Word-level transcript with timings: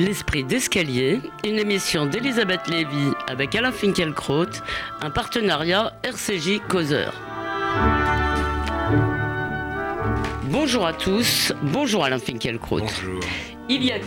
L'Esprit 0.00 0.44
d'Escalier, 0.44 1.20
une 1.44 1.58
émission 1.58 2.06
d'Elisabeth 2.06 2.68
Lévy 2.68 3.12
avec 3.28 3.54
Alain 3.54 3.70
Finkielkraut, 3.70 4.46
un 5.02 5.10
partenariat 5.10 5.92
RCJ 6.02 6.60
Causeur. 6.66 7.12
Bonjour 10.44 10.86
à 10.86 10.94
tous, 10.94 11.52
bonjour 11.60 12.02
Alain 12.02 12.18
Finkielkraut. 12.18 12.80
Bonjour. 12.80 13.20
Il 13.72 13.84
y, 13.84 13.92
a, 13.92 13.98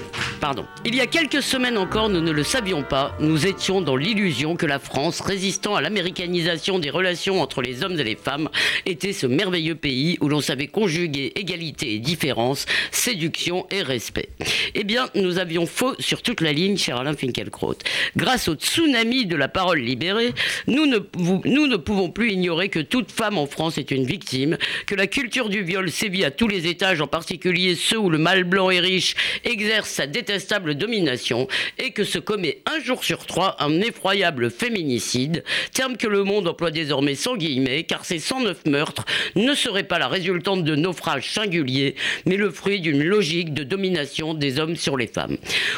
pardon, 0.42 0.66
il 0.84 0.94
y 0.94 1.00
a 1.00 1.08
quelques 1.08 1.42
semaines 1.42 1.78
encore, 1.78 2.10
nous 2.10 2.20
ne 2.20 2.32
le 2.32 2.44
savions 2.44 2.84
pas, 2.84 3.16
nous 3.22 3.48
étions 3.48 3.80
dans 3.80 3.96
l'illusion 3.96 4.58
que 4.58 4.66
la 4.66 4.78
France, 4.78 5.22
résistant 5.22 5.76
à 5.76 5.82
l'américanisation 5.82 6.80
des 6.80 6.90
relations 6.90 7.42
entre 7.42 7.62
les 7.62 7.82
hommes 7.82 7.98
et 7.98 8.04
les 8.04 8.18
femmes, 8.18 8.50
était 8.86 9.14
ce 9.14 9.26
merveilleux 9.26 9.76
pays 9.76 10.18
où 10.20 10.28
l'on 10.28 10.42
savait 10.42 10.68
conjuguer 10.68 11.32
égalité 11.40 11.94
et 11.94 12.00
différence, 12.00 12.66
séduction 12.92 13.66
et 13.72 13.84
respect. 13.84 14.28
Eh 14.76 14.84
bien, 14.84 15.08
nous 15.16 15.40
avions 15.40 15.66
faux 15.66 15.96
sur 15.98 16.22
toute 16.22 16.42
la 16.42 16.52
ligne, 16.52 16.76
cher 16.76 16.98
Alain 16.98 17.16
Finkielkraut. 17.16 17.78
Grâce 18.18 18.50
au 18.50 18.56
tsunami 18.56 19.28
de 19.28 19.38
la 19.38 19.48
parole 19.48 19.80
libérée, 19.80 20.34
nous 20.68 20.88
ne, 20.88 20.98
nous 21.46 21.68
ne 21.68 21.78
pouvons 21.78 22.10
plus 22.10 22.34
ignorer 22.34 22.68
que 22.68 22.80
toute 22.80 23.14
femme 23.14 23.38
en 23.38 23.48
France 23.48 23.78
est 23.78 23.92
une 23.92 24.04
victime, 24.04 24.58
que 24.88 24.96
la 24.96 25.08
culture 25.08 25.48
du 25.48 25.64
viol 25.64 25.90
sévit 25.90 26.26
à 26.26 26.32
tous 26.32 26.50
les 26.50 26.68
étages, 26.68 27.00
en 27.00 27.08
particulier 27.08 27.76
ceux 27.76 27.98
où 27.98 28.10
le 28.10 28.18
mâle 28.18 28.44
blanc 28.44 28.70
est 28.70 28.82
riche 28.82 29.16
exerce 29.54 29.90
sa 29.90 30.08
détestable 30.08 30.76
domination 30.76 31.48
et 31.78 31.92
que 31.92 32.04
se 32.04 32.18
commet 32.18 32.62
un 32.66 32.80
jour 32.80 33.04
sur 33.04 33.26
trois 33.26 33.56
un 33.60 33.82
effroyable 33.82 34.50
féminicide, 34.50 35.44
terme 35.74 35.96
que 35.96 36.08
le 36.08 36.24
monde 36.24 36.48
emploie 36.48 36.72
désormais 36.72 37.16
sans 37.16 37.38
guillemets, 37.38 37.84
car 37.84 38.04
ces 38.04 38.20
109 38.20 38.66
meurtres 38.66 39.06
ne 39.36 39.54
seraient 39.54 39.84
pas 39.84 40.00
la 40.00 40.08
résultante 40.08 40.64
de 40.64 40.76
naufrages 40.76 41.32
singuliers, 41.32 41.96
mais 42.26 42.36
le 42.36 42.50
fruit 42.50 42.82
d'une 42.82 43.04
logique 43.04 43.54
de 43.54 43.64
domination 43.64 44.34
des 44.34 44.60
hommes 44.60 44.76
sur 44.76 44.98
les 44.98 45.08
femmes. 45.08 45.38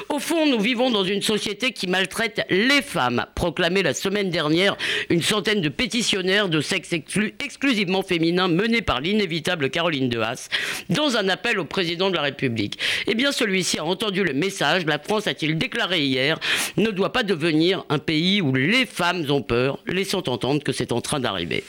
Au 0.10 0.20
fond, 0.20 0.46
nous 0.46 0.60
vivons 0.60 0.90
dans 0.90 1.04
une 1.04 1.22
société 1.22 1.72
qui 1.72 1.88
maltraite 1.88 2.46
les 2.50 2.82
femmes, 2.82 3.26
proclamé 3.36 3.84
la 3.84 3.94
semaine 3.94 4.30
dernière 4.30 4.78
une 5.10 5.22
centaine 5.22 5.62
de 5.62 5.70
pétitionnaires 5.70 6.50
de 6.50 6.62
sexe 6.62 6.94
exclusivement 6.94 8.04
féminin 8.04 8.48
menés 8.48 8.82
par 8.82 9.02
l'inévitable 9.02 9.70
Caroline 9.70 10.10
de 10.10 10.20
Haas, 10.20 10.50
dans 10.90 11.18
un 11.18 11.28
appel 11.28 11.60
au 11.60 11.66
président 11.66 12.10
de 12.10 12.16
la 12.16 12.22
République. 12.22 12.80
Eh 13.08 13.16
bien, 13.16 13.32
celui 13.32 13.55
a 13.78 13.84
entendu 13.84 14.24
le 14.24 14.34
message, 14.34 14.86
la 14.86 15.00
France, 15.00 15.28
a-t-il 15.28 15.58
déclaré 15.58 16.02
hier, 16.02 16.40
ne 16.78 16.90
doit 16.92 17.14
pas 17.14 17.24
devenir 17.24 17.86
un 17.90 18.00
pays 18.00 18.42
où 18.42 18.54
les 18.54 18.86
femmes 18.86 19.26
ont 19.30 19.42
peur, 19.42 19.80
laissant 19.88 20.24
entendre 20.28 20.62
que 20.64 20.72
c'est 20.72 20.92
en 20.92 21.02
train 21.02 21.20
d'arriver. 21.20 21.64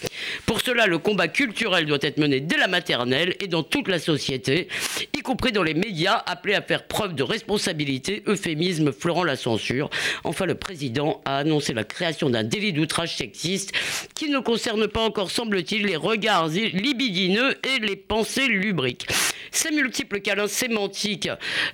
Pour 0.47 0.61
cela, 0.61 0.87
le 0.87 0.99
combat 0.99 1.29
culturel 1.29 1.87
doit 1.87 1.99
être 2.03 2.19
mené 2.19 2.41
dès 2.41 2.57
la 2.57 2.69
maternelle 2.69 3.37
et 3.41 3.47
dans 3.47 3.63
toute 3.63 3.89
la 3.89 3.99
société, 3.99 4.69
y 5.15 5.21
compris 5.21 5.53
dans 5.53 5.63
les 5.63 5.75
médias, 5.75 6.23
appelés 6.27 6.55
à 6.55 6.63
faire 6.63 6.87
preuve 6.87 7.15
de 7.15 7.23
responsabilité, 7.23 8.23
euphémisme 8.27 8.93
fleurant 8.93 9.25
la 9.25 9.37
censure. 9.37 9.91
Enfin, 10.25 10.47
le 10.47 10.55
président 10.55 11.21
a 11.25 11.39
annoncé 11.39 11.73
la 11.73 11.85
création 11.85 12.31
d'un 12.31 12.45
délit 12.45 12.73
d'outrage 12.73 13.17
sexiste 13.17 13.73
qui 14.15 14.29
ne 14.29 14.41
concerne 14.41 14.89
pas 14.89 15.03
encore, 15.03 15.31
semble-t-il, 15.31 15.87
les 15.87 15.97
regards 15.97 16.49
libidineux 16.49 17.55
et 17.65 17.79
les 17.81 17.97
pensées 17.97 18.49
lubriques. 18.49 19.07
Ces 19.51 19.71
multiples 19.71 20.21
câlins 20.21 20.49
sémantiques 20.49 21.29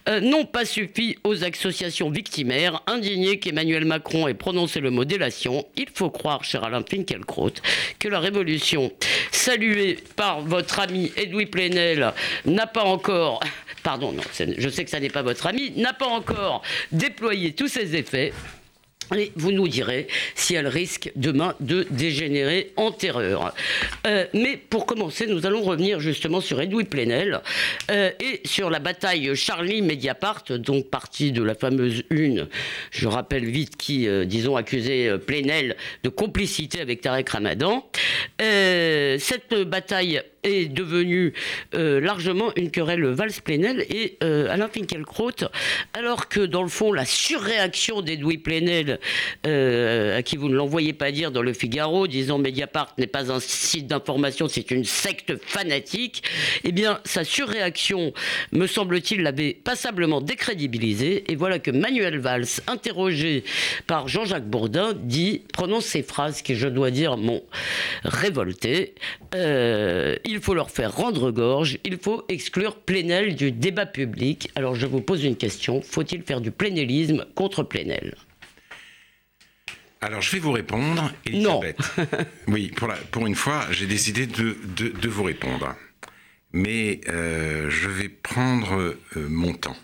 euh, 0.08 0.20
n'ont 0.20 0.44
pas 0.44 0.64
suffi 0.64 1.18
aux 1.24 1.44
associations 1.44 2.10
victimaires. 2.10 2.82
Indignées 2.86 3.38
qu'Emmanuel 3.38 3.84
Macron 3.84 4.28
ait 4.28 4.34
prononcé 4.34 4.80
le 4.80 4.90
mot 4.90 5.04
délation, 5.04 5.66
il 5.76 5.88
faut 5.92 6.10
croire, 6.10 6.44
cher 6.44 6.64
Alain 6.64 6.84
Finkielkraut, 6.88 7.52
que 7.98 8.08
la 8.08 8.20
révolution 8.20 8.92
saluée 9.30 9.98
par 10.16 10.40
votre 10.40 10.80
ami 10.80 11.12
Edoui 11.16 11.46
Plenel 11.46 12.12
n'a 12.44 12.66
pas 12.66 12.84
encore 12.84 13.40
déployé 16.92 17.52
tous 17.52 17.68
ses 17.68 17.96
effets. 17.96 18.32
Et 19.16 19.32
vous 19.36 19.52
nous 19.52 19.68
direz 19.68 20.06
si 20.34 20.54
elle 20.54 20.68
risque 20.68 21.12
demain 21.16 21.54
de 21.60 21.86
dégénérer 21.90 22.72
en 22.76 22.92
terreur. 22.92 23.54
Euh, 24.06 24.24
mais 24.32 24.56
pour 24.56 24.86
commencer, 24.86 25.26
nous 25.26 25.46
allons 25.46 25.62
revenir 25.62 26.00
justement 26.00 26.40
sur 26.40 26.60
Edoui 26.60 26.84
Plenel 26.84 27.40
euh, 27.90 28.10
et 28.20 28.40
sur 28.44 28.70
la 28.70 28.78
bataille 28.78 29.34
Charlie-Mediapart, 29.34 30.44
donc 30.58 30.88
partie 30.88 31.32
de 31.32 31.42
la 31.42 31.54
fameuse 31.54 32.04
une, 32.10 32.48
je 32.90 33.08
rappelle 33.08 33.44
vite, 33.44 33.76
qui, 33.76 34.08
euh, 34.08 34.24
disons, 34.24 34.56
accusait 34.56 35.18
Plenel 35.18 35.76
de 36.02 36.08
complicité 36.08 36.80
avec 36.80 37.00
Tarek 37.00 37.28
Ramadan. 37.28 37.86
cette 38.38 39.54
bataille 39.66 40.22
est 40.42 40.68
devenue 40.68 41.32
largement 41.72 42.52
une 42.56 42.70
querelle 42.70 43.04
Valls-Plenel 43.04 43.86
et 43.90 44.18
Alain 44.20 44.68
Finkielkraut, 44.68 45.48
alors 45.94 46.28
que 46.28 46.40
dans 46.40 46.62
le 46.62 46.68
fond, 46.68 46.92
la 46.92 47.04
surréaction 47.04 48.02
d'Edoui 48.02 48.38
Plenel 48.38 48.98
euh, 49.46 50.18
à 50.18 50.22
qui 50.22 50.36
vous 50.36 50.48
ne 50.48 50.54
l'envoyez 50.54 50.92
pas 50.92 51.12
dire 51.12 51.30
dans 51.30 51.42
le 51.42 51.52
Figaro, 51.52 52.06
disant 52.06 52.38
Mediapart 52.38 52.94
n'est 52.98 53.06
pas 53.06 53.32
un 53.32 53.40
site 53.40 53.86
d'information, 53.86 54.48
c'est 54.48 54.70
une 54.70 54.84
secte 54.84 55.36
fanatique, 55.44 56.22
eh 56.64 56.72
bien, 56.72 57.00
sa 57.04 57.24
surréaction, 57.24 58.12
me 58.52 58.66
semble-t-il, 58.66 59.22
l'avait 59.22 59.54
passablement 59.54 60.20
décrédibilisé. 60.20 61.30
Et 61.30 61.36
voilà 61.36 61.58
que 61.58 61.70
Manuel 61.70 62.18
Valls, 62.18 62.46
interrogé 62.66 63.44
par 63.86 64.08
Jean-Jacques 64.08 64.48
Bourdin, 64.48 64.92
dit, 64.94 65.42
prononce 65.52 65.86
ces 65.86 66.02
phrases 66.02 66.42
qui, 66.42 66.54
je 66.54 66.68
dois 66.68 66.90
dire, 66.90 67.16
m'ont 67.16 67.42
révolté. 68.04 68.94
Euh, 69.34 70.16
faut 70.40 70.54
leur 70.54 70.70
faire 70.70 70.94
rendre 70.94 71.30
gorge, 71.30 71.78
il 71.84 71.98
faut 71.98 72.24
exclure 72.28 72.76
Plenel 72.76 73.34
du 73.34 73.52
débat 73.52 73.86
public. 73.86 74.50
Alors 74.54 74.74
je 74.74 74.86
vous 74.86 75.00
pose 75.00 75.24
une 75.24 75.36
question, 75.36 75.82
faut-il 75.82 76.22
faire 76.22 76.40
du 76.40 76.50
plénélisme 76.50 77.26
contre 77.34 77.62
Plenel? 77.62 78.14
Alors, 80.04 80.20
je 80.20 80.32
vais 80.32 80.40
vous 80.40 80.50
répondre, 80.50 81.12
Elisabeth. 81.24 81.78
Non. 81.96 82.04
oui, 82.48 82.72
pour, 82.74 82.92
pour 83.12 83.24
une 83.24 83.36
fois, 83.36 83.68
j'ai 83.70 83.86
décidé 83.86 84.26
de, 84.26 84.56
de, 84.76 85.08
vous 85.08 85.22
répondre. 85.22 85.76
Mais 86.52 87.00
euh, 87.08 87.70
je 87.70 87.88
vais 87.88 88.08
prendre 88.08 88.74
euh, 88.80 89.28
mon 89.28 89.54
temps. 89.54 89.76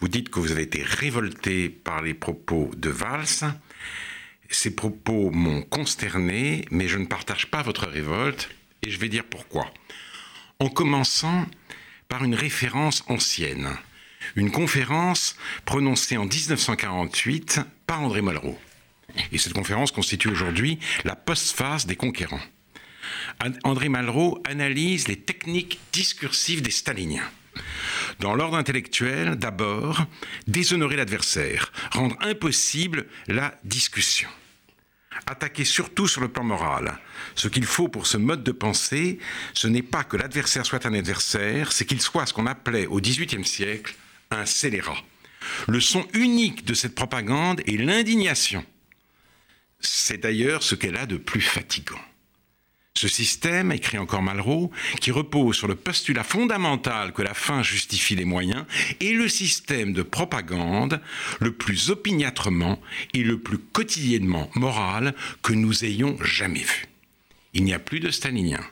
Vous 0.00 0.08
dites 0.08 0.30
que 0.30 0.40
vous 0.40 0.50
avez 0.50 0.62
été 0.62 0.82
révolté 0.82 1.68
par 1.68 2.02
les 2.02 2.12
propos 2.12 2.72
de 2.76 2.90
Valls. 2.90 3.54
Ces 4.50 4.74
propos 4.74 5.30
m'ont 5.30 5.62
consterné, 5.62 6.64
mais 6.72 6.88
je 6.88 6.98
ne 6.98 7.06
partage 7.06 7.46
pas 7.46 7.62
votre 7.62 7.86
révolte, 7.86 8.50
et 8.82 8.90
je 8.90 8.98
vais 8.98 9.08
dire 9.08 9.24
pourquoi. 9.24 9.72
En 10.58 10.68
commençant 10.68 11.46
par 12.08 12.24
une 12.24 12.34
référence 12.34 13.04
ancienne, 13.08 13.70
une 14.36 14.50
conférence 14.50 15.36
prononcée 15.64 16.16
en 16.16 16.24
1948 16.24 17.60
par 17.86 18.02
André 18.02 18.22
Malraux. 18.22 18.58
Et 19.30 19.38
cette 19.38 19.52
conférence 19.52 19.92
constitue 19.92 20.28
aujourd'hui 20.28 20.78
la 21.04 21.16
postface 21.16 21.86
des 21.86 21.96
conquérants. 21.96 22.40
André 23.64 23.88
Malraux 23.88 24.40
analyse 24.44 25.08
les 25.08 25.16
techniques 25.16 25.80
discursives 25.92 26.62
des 26.62 26.70
staliniens. 26.70 27.28
Dans 28.20 28.34
l'ordre 28.34 28.56
intellectuel, 28.56 29.36
d'abord, 29.36 30.06
déshonorer 30.46 30.96
l'adversaire, 30.96 31.72
rendre 31.90 32.16
impossible 32.20 33.06
la 33.26 33.58
discussion. 33.64 34.28
Attaquer 35.26 35.64
surtout 35.64 36.08
sur 36.08 36.20
le 36.20 36.28
plan 36.28 36.44
moral. 36.44 36.98
Ce 37.34 37.48
qu'il 37.48 37.64
faut 37.64 37.88
pour 37.88 38.06
ce 38.06 38.16
mode 38.16 38.42
de 38.42 38.52
pensée, 38.52 39.18
ce 39.54 39.68
n'est 39.68 39.82
pas 39.82 40.04
que 40.04 40.16
l'adversaire 40.16 40.66
soit 40.66 40.84
un 40.86 40.94
adversaire, 40.94 41.72
c'est 41.72 41.84
qu'il 41.84 42.00
soit 42.00 42.26
ce 42.26 42.32
qu'on 42.32 42.46
appelait 42.46 42.86
au 42.86 43.00
XVIIIe 43.00 43.44
siècle 43.44 43.94
un 44.30 44.46
scélérat. 44.46 44.98
Le 45.68 45.80
son 45.80 46.06
unique 46.14 46.64
de 46.64 46.74
cette 46.74 46.94
propagande 46.94 47.60
est 47.66 47.76
l'indignation 47.76 48.64
c'est 49.82 50.18
d'ailleurs 50.18 50.62
ce 50.62 50.74
qu'elle 50.74 50.96
a 50.96 51.06
de 51.06 51.16
plus 51.16 51.40
fatigant. 51.40 52.00
Ce 52.94 53.08
système, 53.08 53.72
écrit 53.72 53.98
encore 53.98 54.22
Malraux, 54.22 54.70
qui 55.00 55.10
repose 55.10 55.56
sur 55.56 55.66
le 55.66 55.74
postulat 55.74 56.24
fondamental 56.24 57.12
que 57.12 57.22
la 57.22 57.34
fin 57.34 57.62
justifie 57.62 58.14
les 58.14 58.24
moyens, 58.24 58.64
est 59.00 59.14
le 59.14 59.28
système 59.28 59.92
de 59.92 60.02
propagande 60.02 61.00
le 61.40 61.52
plus 61.52 61.90
opiniâtrement 61.90 62.80
et 63.14 63.24
le 63.24 63.38
plus 63.38 63.58
quotidiennement 63.58 64.50
moral 64.54 65.14
que 65.42 65.52
nous 65.52 65.84
ayons 65.84 66.16
jamais 66.22 66.60
vu. 66.60 66.86
Il 67.54 67.64
n'y 67.64 67.74
a 67.74 67.78
plus 67.78 68.00
de 68.00 68.10
stalinien. 68.10 68.64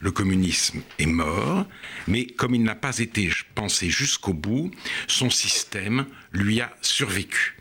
Le 0.00 0.10
communisme 0.10 0.82
est 0.98 1.06
mort, 1.06 1.66
mais 2.06 2.26
comme 2.26 2.54
il 2.54 2.62
n'a 2.62 2.74
pas 2.74 2.98
été 2.98 3.30
pensé 3.54 3.88
jusqu'au 3.88 4.34
bout, 4.34 4.70
son 5.06 5.30
système 5.30 6.06
lui 6.32 6.60
a 6.60 6.76
survécu. 6.82 7.56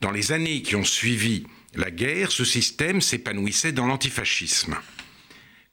Dans 0.00 0.10
les 0.10 0.32
années 0.32 0.62
qui 0.62 0.76
ont 0.76 0.84
suivi 0.84 1.46
la 1.74 1.90
guerre, 1.90 2.32
ce 2.32 2.44
système 2.44 3.00
s'épanouissait 3.00 3.72
dans 3.72 3.86
l'antifascisme. 3.86 4.76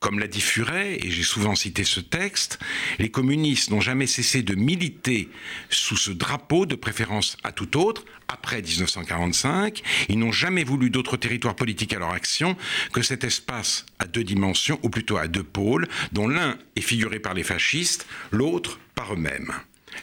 Comme 0.06 0.20
l'a 0.20 0.28
dit 0.28 0.40
Furet, 0.40 1.00
et 1.02 1.10
j'ai 1.10 1.24
souvent 1.24 1.56
cité 1.56 1.84
ce 1.84 2.00
texte, 2.00 2.60
les 3.00 3.10
communistes 3.10 3.72
n'ont 3.72 3.82
jamais 3.82 4.06
cessé 4.06 4.44
de 4.44 4.54
militer 4.54 5.30
sous 5.72 5.98
ce 5.98 6.12
drapeau 6.12 6.68
de 6.68 6.76
préférence 6.76 7.38
à 7.44 7.52
tout 7.52 7.76
autre, 7.76 8.06
après 8.28 8.62
1945. 8.62 9.82
Ils 10.10 10.20
n'ont 10.20 10.32
jamais 10.32 10.64
voulu 10.64 10.92
d'autre 10.92 11.18
territoire 11.18 11.56
politique 11.56 11.92
à 11.92 11.98
leur 11.98 12.12
action 12.12 12.56
que 12.94 13.02
cet 13.02 13.24
espace 13.24 13.88
à 13.98 14.06
deux 14.06 14.24
dimensions, 14.24 14.80
ou 14.84 14.92
plutôt 14.92 15.18
à 15.18 15.28
deux 15.28 15.42
pôles, 15.42 15.88
dont 16.12 16.28
l'un 16.28 16.60
est 16.76 16.82
figuré 16.82 17.18
par 17.18 17.34
les 17.34 17.42
fascistes, 17.42 18.06
l'autre 18.30 18.80
par 18.94 19.12
eux-mêmes. 19.12 19.54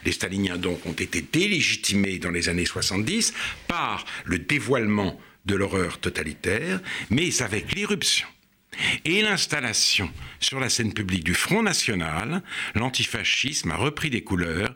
Les 0.04 0.10
staliniens 0.10 0.58
donc 0.58 0.84
ont 0.84 0.94
été 0.94 1.22
délégitimés 1.32 2.18
dans 2.18 2.32
les 2.32 2.48
années 2.48 2.66
70 2.66 3.34
par 3.68 4.04
le 4.24 4.40
dévoilement 4.40 5.20
de 5.46 5.54
l'horreur 5.54 6.00
totalitaire, 6.00 6.80
mais 7.08 7.40
avec 7.40 7.72
l'irruption 7.72 8.26
et 9.04 9.22
l'installation 9.22 10.10
sur 10.40 10.60
la 10.60 10.68
scène 10.68 10.92
publique 10.92 11.24
du 11.24 11.34
Front 11.34 11.62
National, 11.62 12.42
l'antifascisme 12.74 13.70
a 13.70 13.76
repris 13.76 14.10
des 14.10 14.22
couleurs 14.22 14.74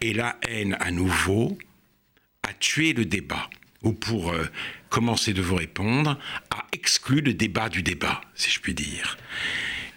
et 0.00 0.12
la 0.12 0.36
haine 0.42 0.76
à 0.80 0.90
nouveau 0.90 1.58
a 2.42 2.52
tué 2.54 2.92
le 2.92 3.04
débat 3.04 3.48
ou 3.82 3.92
pour 3.92 4.32
euh, 4.32 4.46
commencer 4.90 5.32
de 5.32 5.42
vous 5.42 5.56
répondre, 5.56 6.18
a 6.50 6.66
exclu 6.72 7.20
le 7.20 7.34
débat 7.34 7.68
du 7.68 7.82
débat, 7.82 8.20
si 8.34 8.50
je 8.50 8.60
puis 8.60 8.74
dire. 8.74 9.16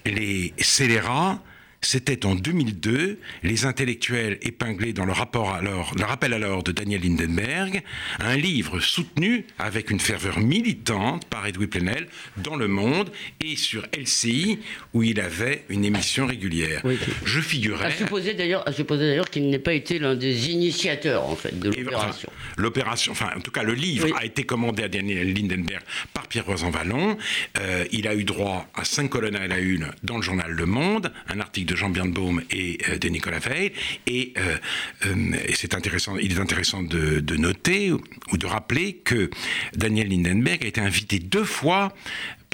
Les 0.05 0.53
scélérats 0.59 1.43
c'était 1.85 2.25
en 2.25 2.35
2002, 2.35 3.19
les 3.43 3.65
intellectuels 3.65 4.39
épinglés 4.41 4.91
dans 4.91 5.05
le, 5.05 5.11
rapport 5.11 5.53
alors, 5.53 5.93
le 5.97 6.03
rappel 6.03 6.33
alors 6.33 6.63
de 6.63 6.71
Daniel 6.71 7.01
Lindenberg, 7.01 7.83
un 8.19 8.35
livre 8.35 8.79
soutenu 8.79 9.45
avec 9.59 9.91
une 9.91 9.99
ferveur 9.99 10.39
militante 10.39 11.25
par 11.25 11.45
Edoui 11.45 11.67
Plenel 11.67 12.07
dans 12.37 12.55
Le 12.55 12.67
Monde 12.67 13.11
et 13.39 13.55
sur 13.55 13.85
LCI 13.95 14.59
où 14.93 15.03
il 15.03 15.19
avait 15.19 15.63
une 15.69 15.85
émission 15.85 16.25
régulière. 16.25 16.81
Je 17.23 17.39
figurais. 17.39 17.85
À 17.85 17.91
supposer 17.91 18.33
d'ailleurs, 18.33 18.65
d'ailleurs 18.65 19.29
qu'il 19.29 19.49
n'ait 19.49 19.59
pas 19.59 19.73
été 19.73 19.99
l'un 19.99 20.15
des 20.15 20.49
initiateurs 20.49 21.29
en 21.29 21.35
fait 21.35 21.59
de 21.59 21.69
l'opération. 21.69 22.29
l'opération, 22.57 23.11
enfin 23.11 23.29
en 23.35 23.41
tout 23.41 23.51
cas 23.51 23.63
le 23.63 23.73
livre 23.73 24.07
a 24.17 24.25
été 24.25 24.43
commandé 24.43 24.83
à 24.83 24.87
Daniel 24.87 25.33
Lindenberg 25.33 25.83
par 26.13 26.27
Pierre 26.27 26.45
Rosanvallon. 26.45 27.17
Euh, 27.59 27.85
il 27.91 28.07
a 28.07 28.15
eu 28.15 28.23
droit 28.23 28.67
à 28.73 28.83
cinq 28.85 29.09
colonnes 29.09 29.35
à 29.35 29.47
la 29.47 29.59
une 29.59 29.91
dans 30.03 30.17
le 30.17 30.23
journal 30.23 30.49
Le 30.51 30.65
Monde, 30.65 31.11
un 31.29 31.39
article 31.39 31.71
de 31.71 31.74
Jean 31.75 31.89
Birnbaum 31.89 32.41
et 32.51 32.77
euh, 32.89 32.97
de 32.97 33.07
Nicolas 33.09 33.39
Veil. 33.39 33.71
Euh, 34.09 34.57
euh, 35.05 35.37
et, 35.47 35.55
c'est 35.55 35.73
intéressant, 35.75 36.17
il 36.17 36.31
est 36.31 36.39
intéressant 36.39 36.83
de, 36.83 37.19
de, 37.19 37.35
noter 37.35 37.91
ou 37.91 38.37
de 38.37 38.45
rappeler 38.45 38.93
que 38.93 39.29
Daniel 39.75 40.09
Lindenberg 40.09 40.63
a 40.63 40.67
été 40.67 40.81
invité 40.81 41.19
deux 41.19 41.43
fois 41.43 41.93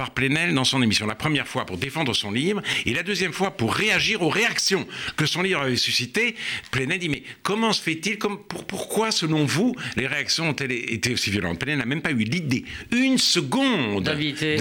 par 0.02 0.16
Plenel 0.16 0.56
dans 0.56 0.64
son 0.64 0.82
émission. 0.82 1.06
La 1.06 1.14
première 1.14 1.48
fois 1.48 1.64
pour 1.64 1.78
défendre 1.78 2.16
son 2.16 2.32
livre 2.32 2.60
et 2.88 2.94
la 2.96 3.04
deuxième 3.04 3.34
fois 3.34 3.52
pour 3.52 3.72
réagir 3.72 4.24
aux 4.24 4.30
réactions 4.30 4.88
que 5.16 5.28
son 5.28 5.44
livre 5.44 5.62
avait 5.62 5.76
suscité. 5.76 6.36
Plenel 6.72 6.98
dit 6.98 7.08
mais 7.08 7.22
comment 7.44 7.72
se 7.72 7.84
fait-il 7.84 8.18
Pourquoi 8.18 9.12
selon 9.12 9.46
vous 9.46 9.76
les 9.98 10.08
réactions 10.08 10.50
ont-elles 10.50 10.72
été 10.72 11.14
aussi 11.14 11.30
violentes? 11.30 11.60
Plenel 11.60 11.78
n'a 11.78 11.86
même 11.86 12.02
pas 12.02 12.10
eu 12.10 12.24
l'idée, 12.24 12.66
une 12.90 13.20
seconde, 13.20 14.04
d'inviter. 14.04 14.58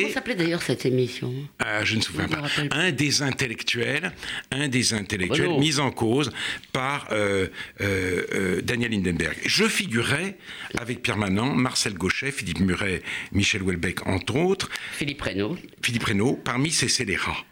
Comment 0.00 0.14
s'appelait 0.14 0.34
d'ailleurs 0.36 0.62
cette 0.62 0.86
émission? 0.86 1.34
Euh, 1.66 1.84
Je 1.84 1.92
ne 1.92 1.98
me 1.98 2.02
souviens 2.02 2.28
pas. 2.28 2.44
Un 2.70 2.90
des 2.90 3.20
intellectuels, 3.20 4.12
un 4.52 4.68
des 4.68 4.94
intellectuels 4.94 5.58
mis 5.58 5.80
en 5.80 5.90
cause 5.90 6.30
par 6.72 7.08
euh, 7.12 7.48
euh, 7.82 8.62
Daniel 8.62 8.94
Hindenberg. 8.94 9.36
Je 9.44 9.64
figurais 9.64 10.38
avec 10.78 11.02
Pierre 11.02 11.18
Manant, 11.18 11.54
Marcel 11.54 11.92
Gauchet, 11.92 12.32
Philippe 12.32 12.60
Muret, 12.60 13.02
Michel 13.32 13.62
Houellebecq 13.62 14.06
entre 14.06 14.36
autres, 14.36 14.70
Philippe 14.92 15.22
Reynaud. 15.22 15.56
Philippe 15.82 16.04
Reynaud, 16.04 16.34
parmi 16.44 16.70
ces 16.70 16.88
scélérats 16.88 17.44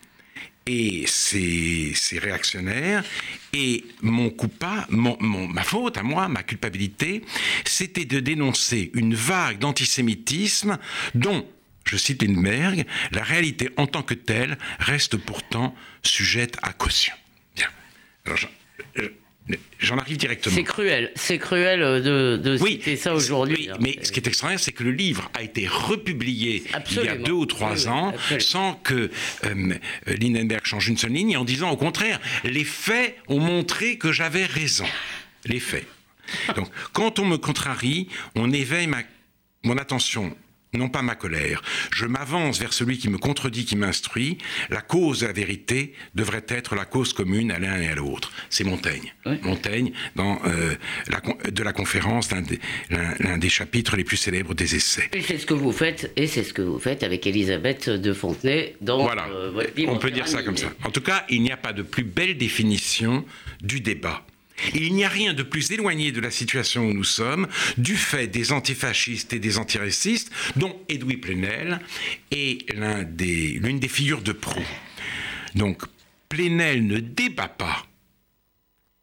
et 0.67 1.05
ces, 1.07 1.95
réactionnaires. 2.19 3.05
Et 3.53 3.85
mon 4.03 4.31
coupa, 4.31 4.87
ma 4.91 5.63
faute 5.63 5.97
à 5.97 6.03
moi, 6.03 6.29
ma 6.29 6.43
culpabilité, 6.43 7.23
c'était 7.65 8.05
de 8.05 8.21
dénoncer 8.21 8.91
une 8.95 9.15
vague 9.15 9.59
d'antisémitisme 9.59 10.79
dont, 11.15 11.49
je 11.85 11.97
cite 11.97 12.23
Lindbergh, 12.23 12.85
la 13.13 13.23
réalité 13.23 13.71
en 13.77 13.87
tant 13.87 14.03
que 14.03 14.15
telle 14.15 14.59
reste 14.81 15.17
pourtant 15.17 15.75
sujette 16.03 16.57
à 16.63 16.73
caution. 16.73 17.15
Bien. 17.55 17.69
Alors, 18.25 18.39
J'en 19.79 19.99
arrive 19.99 20.17
directement. 20.17 20.55
C'est 20.55 20.65
cruel, 20.65 21.13
c'est 21.15 21.39
cruel 21.39 21.83
euh, 21.83 22.39
de, 22.39 22.57
citer 22.57 22.97
ça 22.97 23.15
aujourd'hui. 23.15 23.57
Oui, 23.59 23.71
hein. 23.71 23.79
mais 23.81 23.99
ce 24.03 24.11
qui 24.11 24.19
est 24.19 24.27
extraordinaire, 24.27 24.63
c'est 24.63 24.73
que 24.73 24.83
le 24.83 24.91
livre 24.91 25.31
a 25.35 25.43
été 25.43 25.69
republié 25.69 26.65
il 26.91 27.05
y 27.05 27.09
a 27.09 27.17
deux 27.17 27.33
ou 27.33 27.47
trois 27.47 27.89
ans 27.89 28.13
sans 28.41 28.75
que 28.75 29.11
euh, 29.45 29.75
Lindenberg 30.07 30.65
change 30.65 30.89
une 30.89 30.97
seule 30.97 31.13
ligne, 31.13 31.37
en 31.37 31.45
disant 31.45 31.71
au 31.71 31.77
contraire, 31.77 32.21
les 32.43 32.65
faits 32.65 33.17
ont 33.29 33.39
montré 33.39 33.99
que 33.99 34.13
j'avais 34.13 34.47
raison. 34.47 34.87
Les 35.45 35.61
faits. 35.61 35.87
Donc, 36.57 36.69
quand 36.93 37.21
on 37.21 37.25
me 37.25 37.37
contrarie, 37.37 38.09
on 38.35 38.53
éveille 38.53 38.89
ma, 38.89 39.03
mon 39.63 39.79
attention 39.79 40.37
non 40.77 40.89
pas 40.89 41.03
ma 41.03 41.15
colère. 41.15 41.63
Je 41.93 42.07
m'avance 42.07 42.59
vers 42.59 42.73
celui 42.73 42.99
qui 42.99 43.09
me 43.09 43.19
contredit, 43.19 43.65
qui 43.65 43.77
m'instruit. 43.77 44.39
La 44.71 44.81
cause 44.81 45.21
de 45.21 45.27
la 45.27 45.33
vérité 45.33 45.95
devrait 46.15 46.45
être 46.49 46.75
la 46.75 46.85
cause 46.85 47.13
commune 47.13 47.51
à 47.51 47.59
l'un 47.59 47.81
et 47.81 47.89
à 47.89 47.95
l'autre. 47.95 48.33
C'est 48.51 48.65
Montaigne. 48.65 49.13
Montaigne, 49.43 49.93
dans 50.15 50.41
euh, 50.47 50.75
la, 51.09 51.51
de 51.51 51.63
la 51.63 51.73
conférence, 51.73 52.31
l'un 52.31 53.39
des, 53.39 53.49
chapitres 53.49 53.97
les 53.97 54.05
plus 54.05 54.17
célèbres 54.17 54.55
des 54.55 54.75
essais. 54.75 55.09
Et 55.13 55.23
c'est 55.23 55.39
ce 55.39 55.47
que 55.47 55.55
vous 55.55 55.73
faites, 55.73 56.13
et 56.17 56.27
c'est 56.27 56.43
ce 56.43 56.53
que 56.53 56.63
vous 56.63 56.79
faites 56.79 57.03
avec 57.03 57.27
Elisabeth 57.27 57.89
de 57.89 58.13
Fontenay 58.13 58.77
dans 58.81 59.03
voilà. 59.03 59.27
Euh, 59.29 59.51
votre 59.51 59.75
livre. 59.77 59.93
On 59.93 59.99
peut 59.99 60.11
dire 60.11 60.29
ça 60.29 60.43
comme 60.43 60.57
ça. 60.57 60.73
En 60.85 60.91
tout 60.91 61.01
cas, 61.01 61.25
il 61.29 61.43
n'y 61.43 61.53
a 61.53 61.57
pas 61.57 61.73
de 61.73 61.83
plus 61.83 62.05
belle 62.05 62.37
définition 62.37 63.25
du 63.63 63.81
débat 63.81 64.25
il 64.75 64.95
n'y 64.95 65.05
a 65.05 65.09
rien 65.09 65.35
de 65.35 65.43
plus 65.43 65.71
éloigné 65.71 66.13
de 66.13 66.21
la 66.21 66.31
situation 66.31 66.87
où 66.87 66.93
nous 66.93 67.05
sommes, 67.05 67.49
du 67.79 67.97
fait 67.97 68.27
des 68.27 68.53
antifascistes 68.53 69.33
et 69.33 69.39
des 69.39 69.59
antiracistes, 69.59 70.31
dont 70.57 70.81
Edoui 70.89 71.17
Plenel 71.17 71.81
est 72.31 72.71
l'une 72.73 73.79
des, 73.79 73.89
figures 73.89 74.23
de 74.23 74.33
proue. 74.33 74.67
Donc, 75.55 75.83
Plenel 76.29 76.87
ne 76.87 76.99
débat 76.99 77.49
pas, 77.49 77.87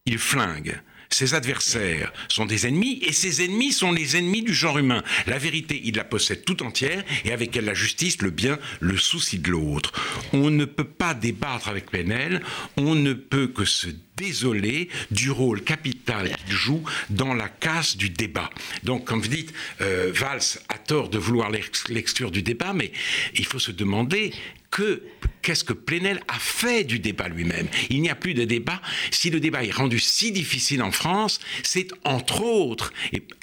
il 0.06 0.18
flingue. 0.18 0.80
Ses 1.14 1.36
adversaires 1.36 2.12
sont 2.28 2.48
des 2.48 2.66
ennemis 2.66 3.00
et 3.04 3.14
ses 3.14 3.46
ennemis 3.46 3.72
sont 3.72 3.92
les 3.92 4.18
ennemis 4.18 4.42
du 4.42 4.54
genre 4.54 4.80
humain. 4.80 5.04
La 5.28 5.38
vérité, 5.38 5.80
il 5.84 5.96
la 5.96 6.04
possède 6.04 6.44
tout 6.44 6.64
entière 6.64 7.04
et 7.24 7.32
avec 7.32 7.56
elle 7.56 7.66
la 7.66 7.76
justice, 7.76 8.20
le 8.24 8.32
bien, 8.32 8.58
le 8.80 8.98
souci 8.98 9.38
de 9.38 9.52
l'autre. 9.52 9.92
On 10.34 10.50
ne 10.50 10.66
peut 10.66 10.84
pas 10.84 11.14
débattre 11.14 11.68
avec 11.68 11.86
Plenel, 11.86 12.42
on 12.78 12.96
ne 12.96 13.14
peut 13.14 13.48
que 13.48 13.64
se 13.64 13.90
désolé 14.18 14.90
du 15.12 15.32
rôle 15.32 15.62
capital 15.64 16.30
qu'il 16.36 16.56
joue 16.56 16.84
dans 17.10 17.34
la 17.34 17.50
casse 17.50 17.98
du 17.98 18.10
débat. 18.10 18.50
Donc, 18.84 19.06
comme 19.06 19.22
vous 19.22 19.28
dites, 19.28 19.54
euh, 19.82 20.12
Valls 20.14 20.60
a 20.70 20.78
tort 20.78 21.10
de 21.10 21.18
vouloir 21.18 21.52
l'exclure 21.52 22.32
du 22.32 22.42
débat, 22.42 22.74
mais 22.74 22.92
il 23.36 23.46
faut 23.46 23.60
se 23.60 23.72
demander 23.72 24.32
que 24.74 25.04
qu'est-ce 25.44 25.64
que 25.64 25.74
Plenel 25.74 26.20
a 26.28 26.40
fait 26.40 26.84
du 26.84 26.98
débat 26.98 27.28
lui-même 27.28 27.68
Il 27.92 28.02
n'y 28.02 28.10
a 28.10 28.16
plus 28.16 28.34
de 28.34 28.44
débat. 28.44 28.82
Si 29.12 29.30
le 29.30 29.40
débat 29.40 29.64
est 29.64 29.72
rendu 29.72 30.00
si 30.00 30.32
difficile 30.32 30.82
en 30.82 30.92
France, 30.92 31.40
c'est 31.62 31.90
entre 32.04 32.42
autres 32.42 32.92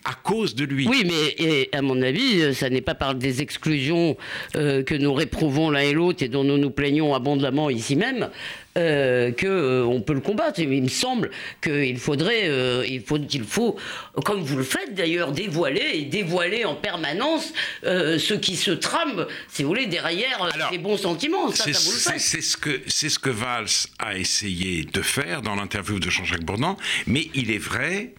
à 0.05 0.15
cause 0.15 0.57
de 0.57 0.65
lui. 0.65 0.89
Oui, 0.89 1.05
mais 1.07 1.69
à 1.73 1.83
mon 1.83 2.03
avis, 2.03 2.53
ça 2.53 2.69
n'est 2.69 2.81
pas 2.81 2.97
par 2.97 3.15
des 3.15 3.43
exclusions 3.43 4.17
euh, 4.57 4.83
que 4.83 4.95
nous 4.97 5.15
réprouvons 5.15 5.71
l'un 5.71 5.81
et 5.81 5.93
l'autre 5.93 6.25
et 6.25 6.29
dont 6.29 6.43
nous 6.43 6.59
nous 6.59 6.71
plaignons 6.71 7.15
abondamment 7.15 7.71
ici 7.71 7.95
même 7.95 8.31
euh, 8.77 9.33
qu'on 9.33 9.47
euh, 9.47 10.01
peut 10.01 10.13
le 10.13 10.21
combattre. 10.21 10.61
Il 10.61 10.83
me 10.83 10.89
semble 10.89 11.31
qu'il 11.61 11.99
faudrait, 11.99 12.49
euh, 12.49 12.87
il 12.89 13.03
faut, 13.03 13.19
qu'il 13.19 13.43
faut, 13.43 13.77
comme 14.25 14.43
vous 14.43 14.57
le 14.57 14.63
faites 14.63 14.95
d'ailleurs, 14.95 15.33
dévoiler 15.33 15.91
et 15.95 16.05
dévoiler 16.05 16.65
en 16.65 16.77
permanence 16.77 17.53
ce 17.83 18.35
qui 18.35 18.57
se 18.57 18.71
trame, 18.71 19.27
si 19.49 19.65
vous 19.65 19.71
voulez, 19.71 19.87
derrière 19.87 20.49
les 20.71 20.79
bons 20.79 20.99
sentiments. 20.99 21.51
Ça, 21.51 21.73
ça 21.73 21.81
vous 21.85 21.93
le 21.93 21.99
faites. 21.99 22.21
C'est 22.21 22.43
ce 22.43 22.57
que 22.57 22.81
c'est 22.87 23.09
ce 23.09 23.19
que 23.19 23.31
Valls 23.31 23.67
a 23.99 24.17
essayé 24.17 24.85
de 24.85 25.03
faire 25.03 25.43
dans 25.43 25.57
l'interview 25.57 25.99
de 25.99 26.09
Jean-Jacques 26.09 26.45
Bourdin, 26.45 26.77
mais 27.09 27.29
il 27.35 27.51
est 27.51 27.59
vrai. 27.59 28.15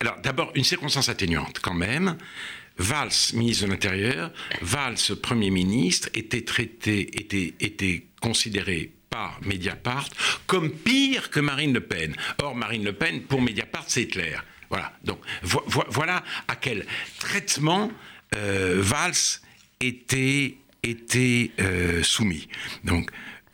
Alors 0.00 0.18
d'abord 0.22 0.52
une 0.54 0.64
circonstance 0.64 1.08
atténuante 1.08 1.58
quand 1.60 1.74
même. 1.74 2.16
Valls, 2.76 3.10
ministre 3.34 3.66
de 3.66 3.70
l'Intérieur, 3.70 4.32
Valls, 4.60 5.16
Premier 5.22 5.50
ministre, 5.50 6.08
était 6.14 6.42
traité, 6.42 7.00
était, 7.20 7.54
était 7.60 8.04
considéré 8.20 8.92
par 9.14 9.38
Mediapart 9.42 10.08
comme 10.48 10.72
pire 10.72 11.30
que 11.30 11.38
Marine 11.38 11.72
Le 11.72 11.80
Pen. 11.80 12.16
Or, 12.42 12.56
Marine 12.56 12.82
Le 12.82 12.92
Pen, 12.92 13.22
pour 13.22 13.40
Mediapart, 13.40 13.84
c'est 13.86 14.08
clair. 14.08 14.44
Voilà. 14.70 14.92
Donc, 15.04 15.20
voilà 15.42 16.24
à 16.48 16.56
quel 16.56 16.84
traitement 17.20 17.92
euh, 18.34 18.74
Valls 18.78 19.40
était, 19.80 20.56
était 20.82 21.52
euh, 21.60 22.02
soumis. 22.02 22.48
Donc, 22.82 23.08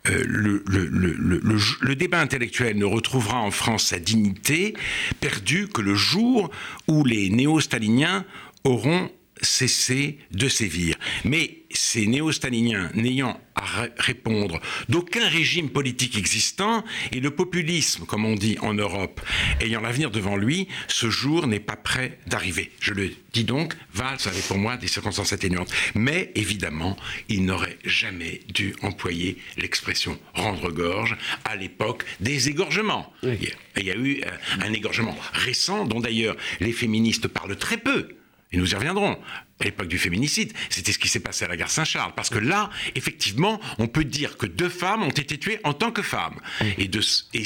euh, 0.08 0.22
le, 0.26 0.64
le, 0.66 1.94
débat 1.94 2.20
intellectuel 2.20 2.78
ne 2.78 2.86
retrouvera 2.86 3.36
en 3.36 3.50
France 3.50 3.84
sa 3.88 3.98
dignité 3.98 4.72
perdue 5.20 5.68
que 5.68 5.82
le 5.82 5.94
jour 5.94 6.50
où 6.88 7.04
les 7.04 7.28
néo-staliniens 7.28 8.24
auront 8.64 9.10
cesser 9.42 10.18
de 10.32 10.48
sévir. 10.48 10.96
Mais 11.24 11.60
ces 11.72 12.06
néo-staliniens 12.06 12.90
n'ayant 12.94 13.40
à 13.54 13.88
répondre 13.98 14.60
d'aucun 14.88 15.28
régime 15.28 15.70
politique 15.70 16.16
existant 16.16 16.84
et 17.12 17.20
le 17.20 17.30
populisme, 17.30 18.06
comme 18.06 18.24
on 18.24 18.34
dit 18.34 18.56
en 18.60 18.74
Europe, 18.74 19.20
ayant 19.60 19.80
l'avenir 19.80 20.10
devant 20.10 20.36
lui, 20.36 20.68
ce 20.88 21.10
jour 21.10 21.46
n'est 21.46 21.60
pas 21.60 21.76
prêt 21.76 22.18
d'arriver. 22.26 22.70
Je 22.80 22.92
le 22.92 23.10
dis 23.32 23.44
donc, 23.44 23.74
Valls 23.94 24.18
avait 24.26 24.40
pour 24.42 24.58
moi 24.58 24.76
des 24.76 24.88
circonstances 24.88 25.32
atténuantes. 25.32 25.70
Mais 25.94 26.32
évidemment, 26.34 26.96
il 27.28 27.44
n'aurait 27.44 27.78
jamais 27.84 28.40
dû 28.48 28.74
employer 28.82 29.36
l'expression 29.56 30.18
rendre 30.34 30.70
gorge 30.72 31.16
à 31.44 31.56
l'époque 31.56 32.04
des 32.20 32.48
égorgements. 32.48 33.12
Il 33.22 33.86
y 33.86 33.90
a 33.90 33.96
eu 33.96 34.22
euh, 34.24 34.30
un 34.62 34.72
égorgement 34.72 35.16
récent 35.32 35.84
dont 35.84 36.00
d'ailleurs 36.00 36.36
les 36.60 36.72
féministes 36.72 37.28
parlent 37.28 37.56
très 37.56 37.76
peu 37.76 38.08
et 38.52 38.56
nous 38.56 38.72
y 38.72 38.74
reviendrons, 38.74 39.16
à 39.60 39.64
l'époque 39.64 39.86
du 39.86 39.98
féminicide, 39.98 40.52
c'était 40.70 40.90
ce 40.90 40.98
qui 40.98 41.06
s'est 41.06 41.20
passé 41.20 41.44
à 41.44 41.48
la 41.48 41.56
gare 41.56 41.70
Saint-Charles. 41.70 42.12
Parce 42.16 42.30
que 42.30 42.38
là, 42.38 42.68
effectivement, 42.96 43.60
on 43.78 43.86
peut 43.86 44.02
dire 44.02 44.36
que 44.36 44.46
deux 44.46 44.68
femmes 44.68 45.04
ont 45.04 45.10
été 45.10 45.38
tuées 45.38 45.60
en 45.62 45.72
tant 45.72 45.92
que 45.92 46.02
femmes. 46.02 46.40
Et, 46.76 46.88
de, 46.88 47.00
et, 47.32 47.44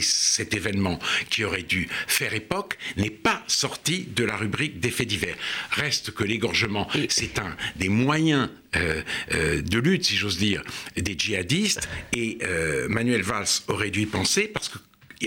cet 0.00 0.54
événement 0.54 1.00
qui 1.28 1.42
aurait 1.42 1.64
dû 1.64 1.88
faire 2.06 2.34
époque 2.34 2.78
n'est 2.96 3.10
pas 3.10 3.42
sorti 3.48 4.06
de 4.14 4.22
la 4.22 4.36
rubrique 4.36 4.78
des 4.78 4.92
faits 4.92 5.08
divers. 5.08 5.36
Reste 5.70 6.12
que 6.12 6.22
l'égorgement, 6.22 6.86
c'est 7.08 7.40
un 7.40 7.56
des 7.74 7.88
moyens 7.88 8.48
euh, 8.76 9.02
euh, 9.32 9.60
de 9.60 9.78
lutte, 9.78 10.04
si 10.04 10.16
j'ose 10.16 10.38
dire, 10.38 10.62
des 10.96 11.18
djihadistes. 11.18 11.88
Et 12.12 12.38
euh, 12.42 12.88
Manuel 12.88 13.22
Valls 13.22 13.62
aurait 13.66 13.90
dû 13.90 14.02
y 14.02 14.06
penser 14.06 14.46
parce 14.46 14.68
que, 14.68 14.78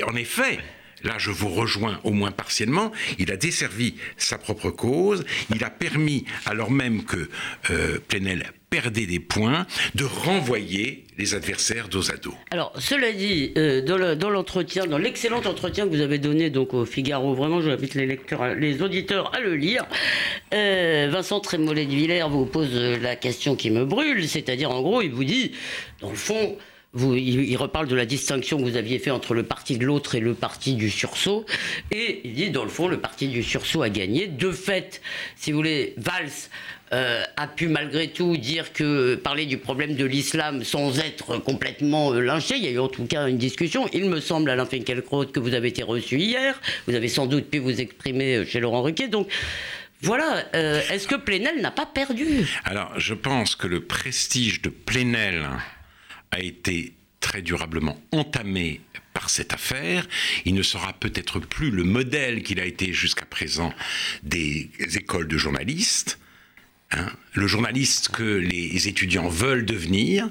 en 0.03 0.15
effet, 0.15 0.59
là 1.03 1.15
je 1.17 1.31
vous 1.31 1.49
rejoins 1.49 1.99
au 2.03 2.11
moins 2.11 2.31
partiellement, 2.31 2.91
il 3.19 3.31
a 3.31 3.37
desservi 3.37 3.95
sa 4.17 4.37
propre 4.37 4.69
cause, 4.69 5.25
il 5.53 5.63
a 5.63 5.69
permis, 5.69 6.25
alors 6.45 6.71
même 6.71 7.03
que 7.03 7.29
euh, 7.69 7.99
Plenel 8.07 8.51
perdait 8.71 9.05
des 9.05 9.19
points, 9.19 9.67
de 9.95 10.05
renvoyer 10.05 11.03
les 11.17 11.35
adversaires 11.35 11.89
dos 11.89 12.09
à 12.09 12.15
dos. 12.15 12.33
Alors, 12.51 12.71
cela 12.79 13.11
dit, 13.11 13.51
euh, 13.57 13.81
dans 14.15 14.29
l'entretien, 14.29 14.85
dans 14.85 14.97
l'excellent 14.97 15.41
entretien 15.45 15.85
que 15.85 15.89
vous 15.89 15.99
avez 15.99 16.19
donné 16.19 16.49
donc 16.49 16.73
au 16.73 16.85
Figaro, 16.85 17.35
vraiment, 17.35 17.61
j'invite 17.61 17.95
les 17.95 18.05
lecteurs, 18.05 18.55
les 18.55 18.81
auditeurs 18.81 19.35
à 19.35 19.41
le 19.41 19.55
lire. 19.55 19.85
Euh, 20.53 21.09
Vincent 21.11 21.41
Trémollet 21.41 21.85
de 21.85 21.91
Villers 21.91 22.29
vous 22.29 22.45
pose 22.45 22.73
la 22.73 23.17
question 23.17 23.57
qui 23.57 23.71
me 23.71 23.83
brûle, 23.83 24.27
c'est-à-dire 24.27 24.71
en 24.71 24.81
gros, 24.81 25.01
il 25.01 25.11
vous 25.11 25.25
dit, 25.25 25.51
dans 25.99 26.09
le 26.09 26.15
fond, 26.15 26.57
il, 26.93 27.55
reparle 27.57 27.87
de 27.87 27.95
la 27.95 28.05
distinction 28.05 28.57
que 28.57 28.63
vous 28.63 28.75
aviez 28.75 28.99
fait 28.99 29.11
entre 29.11 29.33
le 29.33 29.43
parti 29.43 29.77
de 29.77 29.85
l'autre 29.85 30.15
et 30.15 30.19
le 30.19 30.33
parti 30.33 30.73
du 30.73 30.89
sursaut. 30.89 31.45
Et 31.91 32.21
il 32.25 32.33
dit, 32.33 32.49
dans 32.49 32.63
le 32.63 32.69
fond, 32.69 32.87
le 32.87 32.99
parti 32.99 33.27
du 33.27 33.43
sursaut 33.43 33.81
a 33.81 33.89
gagné. 33.89 34.27
De 34.27 34.51
fait, 34.51 35.01
si 35.37 35.51
vous 35.51 35.57
voulez, 35.57 35.93
Valls 35.97 36.29
euh, 36.93 37.23
a 37.37 37.47
pu 37.47 37.69
malgré 37.69 38.09
tout 38.09 38.35
dire 38.35 38.73
que 38.73 39.15
parler 39.15 39.45
du 39.45 39.57
problème 39.57 39.95
de 39.95 40.03
l'islam 40.03 40.65
sans 40.65 40.99
être 40.99 41.37
complètement 41.37 42.11
euh, 42.11 42.19
lynché. 42.19 42.57
Il 42.57 42.63
y 42.65 42.67
a 42.67 42.71
eu 42.71 42.79
en 42.79 42.89
tout 42.89 43.05
cas 43.05 43.27
une 43.27 43.37
discussion. 43.37 43.87
Il 43.93 44.09
me 44.09 44.19
semble, 44.19 44.49
Alain 44.49 44.65
Finkielkraut, 44.65 45.27
que 45.27 45.39
vous 45.39 45.53
avez 45.53 45.69
été 45.69 45.83
reçu 45.83 46.17
hier. 46.17 46.59
Vous 46.87 46.95
avez 46.95 47.07
sans 47.07 47.25
doute 47.25 47.49
pu 47.49 47.59
vous 47.59 47.79
exprimer 47.79 48.35
euh, 48.35 48.45
chez 48.45 48.59
Laurent 48.59 48.81
Ruquier. 48.81 49.07
Donc, 49.07 49.29
voilà, 50.01 50.43
est-ce 50.91 51.07
que 51.07 51.13
Plenel 51.13 51.61
n'a 51.61 51.69
pas 51.69 51.85
perdu? 51.85 52.59
Alors, 52.65 52.91
je 52.97 53.13
pense 53.13 53.55
que 53.55 53.67
le 53.67 53.81
prestige 53.81 54.63
de 54.63 54.69
Plenel 54.69 55.47
a 56.31 56.39
été 56.39 56.93
très 57.19 57.41
durablement 57.41 58.01
entamé 58.11 58.81
par 59.13 59.29
cette 59.29 59.53
affaire. 59.53 60.07
Il 60.45 60.55
ne 60.55 60.63
sera 60.63 60.93
peut-être 60.93 61.39
plus 61.39 61.71
le 61.71 61.83
modèle 61.83 62.43
qu'il 62.43 62.59
a 62.59 62.65
été 62.65 62.93
jusqu'à 62.93 63.25
présent 63.25 63.73
des 64.23 64.69
écoles 64.95 65.27
de 65.27 65.37
journalistes. 65.37 66.17
Hein. 66.93 67.09
le 67.35 67.47
journaliste 67.47 68.09
que 68.09 68.21
les 68.21 68.89
étudiants 68.89 69.29
veulent 69.29 69.65
devenir, 69.65 70.29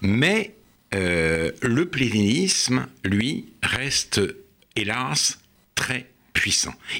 mais 0.00 0.54
euh, 0.94 1.50
le 1.62 1.86
plénisme, 1.86 2.86
lui, 3.02 3.46
reste, 3.60 4.20
hélas, 4.76 5.40
très 5.74 6.08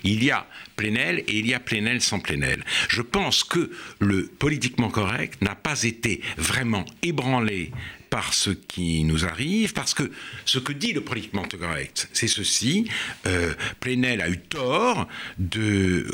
Il 0.05 0.23
y 0.23 0.31
a 0.31 0.47
Plenel 0.77 1.21
et 1.27 1.39
il 1.39 1.47
y 1.47 1.55
a 1.55 1.61
Plenel 1.61 2.01
sans 2.01 2.21
Plenel. 2.21 2.65
Je 2.89 3.03
pense 3.03 3.45
que 3.45 3.71
le 3.99 4.27
politiquement 4.27 4.91
correct 4.91 5.41
n'a 5.43 5.55
pas 5.55 5.83
été 5.83 6.21
vraiment 6.37 6.85
ébranlé 7.03 7.73
par 8.11 8.35
ce 8.35 8.51
qui 8.51 9.05
nous 9.05 9.25
arrive, 9.25 9.73
parce 9.73 9.95
que 9.95 10.11
ce 10.45 10.59
que 10.59 10.73
dit 10.73 10.93
le 10.93 11.01
politiquement 11.01 11.45
correct, 11.45 12.09
c'est 12.13 12.27
ceci, 12.27 12.89
euh, 13.27 13.55
Plenel 13.79 14.21
a 14.21 14.29
eu 14.29 14.39
tort 14.39 15.07
de 15.39 16.07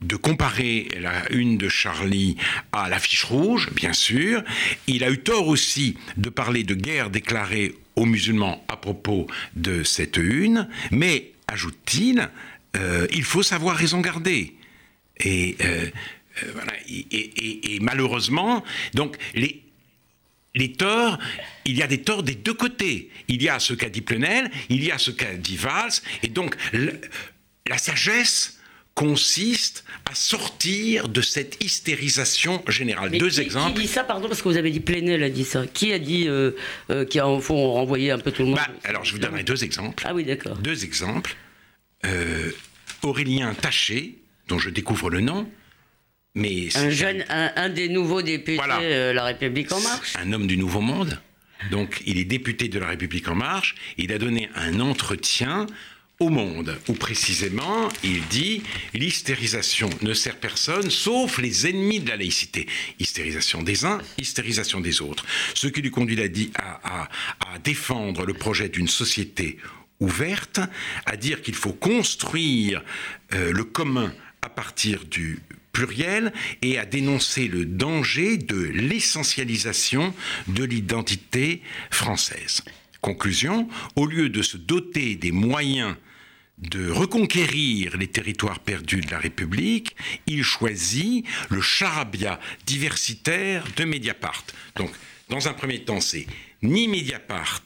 de 0.00 0.16
comparer 0.16 0.88
la 0.98 1.30
une 1.30 1.58
de 1.58 1.68
Charlie 1.68 2.36
à 2.72 2.88
l'affiche 2.88 3.24
rouge, 3.24 3.68
bien 3.74 3.92
sûr. 3.92 4.42
Il 4.86 5.04
a 5.04 5.10
eu 5.10 5.18
tort 5.18 5.46
aussi 5.48 5.96
de 6.16 6.30
parler 6.30 6.64
de 6.64 6.74
guerre 6.74 7.10
déclarée 7.10 7.74
aux 7.96 8.06
musulmans 8.06 8.64
à 8.68 8.76
propos 8.76 9.26
de 9.56 9.82
cette 9.82 10.16
une, 10.16 10.68
mais, 10.90 11.32
ajoute-t-il, 11.48 12.30
euh, 12.76 13.06
il 13.12 13.24
faut 13.24 13.42
savoir 13.42 13.76
raison 13.76 14.00
garder. 14.00 14.54
Et, 15.18 15.56
euh, 15.62 15.86
voilà, 16.54 16.72
et, 16.88 17.74
et 17.74 17.80
malheureusement, 17.80 18.64
donc 18.94 19.16
les, 19.34 19.62
les 20.54 20.72
torts, 20.72 21.18
il 21.64 21.76
y 21.76 21.82
a 21.82 21.86
des 21.86 22.02
torts 22.02 22.22
des 22.22 22.34
deux 22.34 22.54
côtés. 22.54 23.10
Il 23.28 23.42
y 23.42 23.48
a 23.48 23.58
ce 23.58 23.74
qu'a 23.74 23.88
dit 23.88 24.00
Plenel, 24.00 24.50
il 24.68 24.82
y 24.84 24.90
a 24.90 24.98
ce 24.98 25.10
qu'a 25.10 25.34
dit 25.34 25.56
Valls, 25.56 25.92
et 26.22 26.28
donc 26.28 26.56
la 27.66 27.78
sagesse 27.78 28.56
consiste 28.94 29.84
à 30.10 30.14
sortir 30.14 31.08
de 31.08 31.22
cette 31.22 31.62
hystérisation 31.62 32.62
générale. 32.68 33.10
deux 33.16 33.40
exemples. 33.40 33.74
Qui 33.76 33.82
dit 33.82 33.88
ça, 33.88 34.04
pardon, 34.04 34.28
parce 34.28 34.42
que 34.42 34.48
vous 34.48 34.56
avez 34.56 34.70
dit 34.70 34.80
Plenel 34.80 35.22
a 35.22 35.30
dit 35.30 35.44
ça. 35.44 35.66
Qui 35.66 35.92
a 35.92 35.98
dit, 35.98 36.26
euh, 36.28 36.50
euh, 36.90 37.04
qui 37.04 37.18
a 37.18 37.28
au 37.28 37.40
fond 37.40 37.72
renvoyé 37.72 38.10
un 38.10 38.18
peu 38.18 38.32
tout 38.32 38.42
le 38.42 38.48
monde? 38.48 38.56
Bah, 38.56 38.68
Alors 38.84 39.04
je 39.04 39.12
vous 39.12 39.18
donnerai 39.18 39.44
deux 39.44 39.62
exemples. 39.62 40.02
Ah 40.06 40.12
oui, 40.14 40.24
d'accord. 40.24 40.56
Deux 40.58 40.84
exemples. 40.84 41.36
Euh, 42.04 42.50
Aurélien 43.02 43.54
Taché, 43.54 44.18
dont 44.48 44.58
je 44.58 44.70
découvre 44.70 45.10
le 45.10 45.20
nom, 45.20 45.50
un 46.36 46.90
jeune, 46.90 47.24
un, 47.28 47.68
des 47.68 47.88
nouveaux 47.88 48.22
députés 48.22 48.56
de 48.56 48.84
euh, 48.84 49.12
La 49.12 49.24
République 49.24 49.72
En 49.72 49.80
Marche. 49.80 50.14
Un 50.16 50.32
homme 50.32 50.46
du 50.46 50.56
Nouveau 50.56 50.80
Monde. 50.80 51.20
Donc, 51.70 52.02
il 52.06 52.18
est 52.18 52.24
député 52.24 52.68
de 52.68 52.78
La 52.78 52.86
République 52.88 53.28
En 53.28 53.34
Marche. 53.34 53.74
Il 53.98 54.12
a 54.12 54.18
donné 54.18 54.48
un 54.54 54.78
entretien 54.80 55.66
au 56.20 56.28
Monde, 56.28 56.78
où 56.88 56.92
précisément 56.92 57.88
il 58.04 58.22
dit 58.28 58.62
l'hystérisation 58.92 59.88
ne 60.02 60.12
sert 60.12 60.36
personne 60.36 60.90
sauf 60.90 61.38
les 61.38 61.66
ennemis 61.66 62.00
de 62.00 62.10
la 62.10 62.16
laïcité. 62.16 62.66
Hystérisation 62.98 63.62
des 63.62 63.86
uns, 63.86 64.00
hystérisation 64.18 64.80
des 64.80 65.00
autres. 65.00 65.24
Ce 65.54 65.66
qui 65.66 65.80
lui 65.80 65.90
conduit 65.90 66.20
à, 66.54 67.08
à, 67.40 67.58
défendre 67.64 68.26
le 68.26 68.34
projet 68.34 68.68
d'une 68.68 68.88
société 68.88 69.56
ouverte, 70.00 70.60
à 71.06 71.16
dire 71.16 71.42
qu'il 71.42 71.54
faut 71.54 71.72
construire 71.72 72.82
euh, 73.34 73.52
le 73.52 73.64
commun 73.64 74.12
à 74.42 74.48
partir 74.48 75.04
du 75.04 75.38
pluriel 75.72 76.32
et 76.62 76.78
à 76.78 76.84
dénoncer 76.84 77.46
le 77.46 77.64
danger 77.64 78.36
de 78.36 78.60
l'essentialisation 78.60 80.14
de 80.48 80.64
l'identité 80.64 81.62
française. 81.90 82.62
Conclusion, 83.00 83.68
au 83.96 84.06
lieu 84.06 84.28
de 84.28 84.42
se 84.42 84.56
doter 84.56 85.14
des 85.14 85.32
moyens 85.32 85.94
de 86.58 86.90
reconquérir 86.90 87.96
les 87.96 88.08
territoires 88.08 88.58
perdus 88.58 89.00
de 89.00 89.10
la 89.10 89.18
République, 89.18 89.96
il 90.26 90.42
choisit 90.42 91.24
le 91.48 91.62
charabia 91.62 92.38
diversitaire 92.66 93.64
de 93.76 93.84
Mediapart. 93.84 94.44
Donc, 94.76 94.90
dans 95.30 95.48
un 95.48 95.54
premier 95.54 95.82
temps, 95.84 96.00
c'est 96.00 96.26
ni 96.62 96.88
Mediapart, 96.88 97.64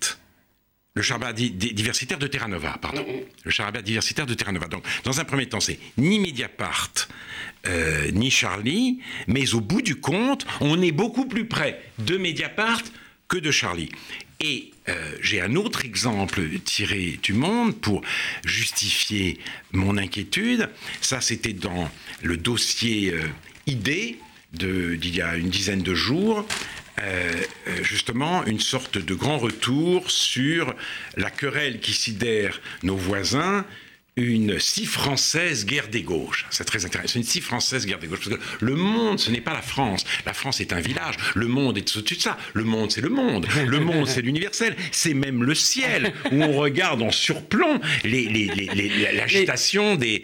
le 0.97 1.03
charabia 1.03 1.33
diversitaire 1.33 2.19
de 2.19 2.29
Terra 2.29 2.47
Nova, 2.47 2.79
pardon. 2.81 3.05
Le 3.43 3.51
charabia 3.51 3.83
diversitaire 3.83 4.27
de 4.27 4.35
Terra 4.35 4.53
Nova. 4.53 4.69
Donc, 4.69 4.85
dans 5.03 5.19
un 5.19 5.25
premier 5.25 5.47
temps, 5.47 5.59
c'est 5.59 5.81
ni 5.97 6.21
Mediapart, 6.21 6.93
euh, 7.67 8.13
ni 8.13 8.31
Charlie, 8.31 9.01
mais 9.27 9.55
au 9.55 9.61
bout 9.61 9.83
du 9.83 9.97
compte, 9.97 10.47
on 10.61 10.81
est 10.81 10.93
beaucoup 10.93 11.27
plus 11.27 11.47
près 11.47 11.83
de 11.99 12.17
Mediapart 12.17 12.83
que 13.27 13.37
de 13.37 13.51
Charlie. 13.51 13.91
Et 14.39 14.71
euh, 14.89 15.17
j'ai 15.21 15.41
un 15.41 15.57
autre 15.57 15.85
exemple 15.85 16.43
tiré 16.65 17.19
du 17.21 17.33
monde 17.33 17.75
pour 17.75 18.03
justifier 18.45 19.41
mon 19.73 19.97
inquiétude. 19.97 20.71
Ça, 21.01 21.21
c'était 21.21 21.55
dans 21.55 21.91
le 22.23 22.37
dossier 22.37 23.13
euh, 23.13 23.27
ID 23.67 24.19
d'il 24.53 25.17
y 25.17 25.21
a 25.21 25.35
une 25.35 25.49
dizaine 25.49 25.83
de 25.83 25.95
jours. 25.95 26.47
Justement 27.83 28.45
une 28.45 28.61
sorte 28.61 28.99
de 28.99 29.15
grand 29.15 29.39
retour 29.39 30.11
sur 30.11 30.75
la 31.17 31.31
querelle 31.31 31.81
qui 31.81 31.93
sidère 31.93 32.61
nos 32.83 32.97
voisins 32.97 33.65
une 34.17 34.61
si 34.61 34.87
française 34.87 35.67
guerre 35.67 35.89
des 35.89 36.03
gauches. 36.03 36.47
C'est 36.51 36.65
très 36.65 36.85
intéressant. 36.85 37.19
Une 37.19 37.25
si 37.25 37.41
française 37.41 37.85
guerre 37.87 37.99
des 37.99 38.07
gauches. 38.07 38.29
Parce 38.29 38.37
que 38.37 38.43
le 38.65 38.77
monde, 38.77 39.19
ce 39.19 39.31
n'est 39.31 39.41
pas 39.41 39.53
la 39.53 39.63
France. 39.63 40.05
La 40.25 40.35
France 40.35 40.61
est 40.61 40.73
un 40.73 40.81
village. 40.81 41.17
Le 41.35 41.49
monde 41.49 41.77
est 41.79 41.97
au-dessus 41.97 42.15
de 42.17 42.21
ça. 42.21 42.39
Le 42.53 42.63
monde, 42.65 42.93
c'est 42.93 43.01
le 43.01 43.09
monde. 43.09 43.47
Le 43.67 43.81
monde, 43.81 44.07
c'est 44.07 44.23
l'universel. 44.23 44.77
C'est 44.93 45.15
même 45.15 45.43
le 45.43 45.55
ciel 45.55 46.13
où 46.31 46.43
on 46.43 46.53
regarde 46.53 47.03
en 47.03 47.11
surplomb 47.11 47.81
l'agitation 48.05 49.97
des, 49.97 50.21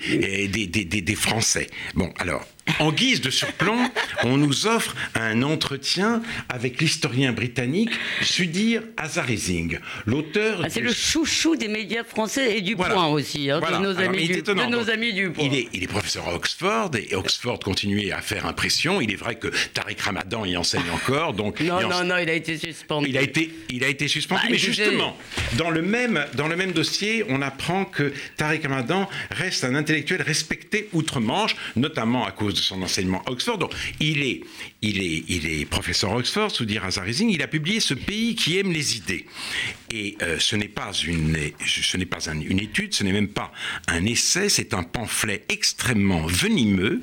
des, 0.48 1.16
Français. 1.16 1.68
Bon, 1.94 2.12
alors, 2.18 2.46
en 2.78 2.92
guise 2.92 3.20
de 3.20 3.30
surplomb, 3.30 3.90
on 4.24 4.36
nous 4.36 4.66
offre 4.66 4.94
un 5.14 5.42
entretien 5.42 6.22
avec 6.48 6.80
l'historien 6.80 7.32
britannique 7.32 7.90
Sudir 8.22 8.82
Azarizing, 8.96 9.78
l'auteur. 10.06 10.62
Ah, 10.64 10.68
c'est 10.68 10.80
le 10.80 10.92
chouchou 10.92 11.56
des 11.56 11.68
médias 11.68 12.04
français 12.04 12.56
et 12.56 12.60
du 12.60 12.76
point 12.76 13.06
aussi, 13.08 13.50
hein, 13.50 13.60
de, 13.60 13.82
nos 13.82 13.98
amis 13.98 14.26
du, 14.26 14.42
de, 14.42 14.52
nos 14.52 14.90
amis 14.90 15.12
du, 15.12 15.30
point. 15.30 15.44
Il 15.44 15.54
est, 15.54 15.68
il 15.72 15.82
est, 15.82 15.86
professeur 15.86 16.28
à 16.28 16.34
Oxford 16.34 16.90
et 16.96 17.14
Oxford 17.14 17.58
continuait 17.58 18.12
à 18.12 18.20
faire 18.20 18.46
impression. 18.46 19.00
Il 19.00 19.10
est 19.12 19.16
vrai 19.16 19.36
que 19.36 19.48
Tariq 19.74 20.00
Ramadan 20.00 20.44
y 20.44 20.56
enseigne 20.56 20.90
encore. 20.92 21.34
Donc 21.34 21.60
non, 21.60 21.88
non, 21.88 22.04
non, 22.04 22.16
il 22.18 22.28
a 22.28 22.34
été 22.34 22.58
suspendu. 22.58 23.08
Il 23.08 23.18
a 23.18 23.22
été, 23.22 23.50
il 23.70 23.84
a 23.84 23.88
été 23.88 24.08
suspendu. 24.08 24.42
Bah, 24.42 24.48
mais 24.50 24.58
justement, 24.58 25.16
dans 25.56 25.70
le, 25.70 25.82
même, 25.82 26.24
dans 26.34 26.48
le 26.48 26.56
même 26.56 26.72
dossier, 26.72 27.24
on 27.28 27.42
apprend 27.42 27.84
que 27.84 28.12
Tariq 28.36 28.66
Ramadan 28.66 29.08
reste 29.30 29.64
un 29.64 29.74
intellectuel 29.74 30.22
respecté 30.22 30.88
outre-Manche, 30.92 31.56
notamment 31.76 32.24
à 32.24 32.30
cause 32.30 32.59
de 32.60 32.64
son 32.64 32.82
enseignement 32.82 33.22
à 33.26 33.30
Oxford. 33.30 33.58
Donc, 33.58 33.72
il 33.98 34.22
est, 34.22 34.42
il 34.82 35.00
est, 35.00 35.24
il 35.28 35.46
est 35.46 35.64
professeur 35.64 36.12
à 36.12 36.16
Oxford, 36.16 36.50
Soudir 36.50 36.84
Azarizing. 36.84 37.30
Il 37.30 37.42
a 37.42 37.48
publié 37.48 37.80
Ce 37.80 37.94
pays 37.94 38.34
qui 38.34 38.58
aime 38.58 38.72
les 38.72 38.96
idées. 38.96 39.26
Et 39.92 40.16
euh, 40.22 40.38
ce 40.38 40.54
n'est 40.54 40.68
pas, 40.68 40.92
une, 40.92 41.36
ce 41.66 41.96
n'est 41.96 42.06
pas 42.06 42.28
une 42.28 42.60
étude, 42.60 42.94
ce 42.94 43.02
n'est 43.02 43.12
même 43.12 43.28
pas 43.28 43.50
un 43.88 44.04
essai, 44.04 44.48
c'est 44.48 44.72
un 44.72 44.84
pamphlet 44.84 45.44
extrêmement 45.48 46.26
venimeux 46.26 47.00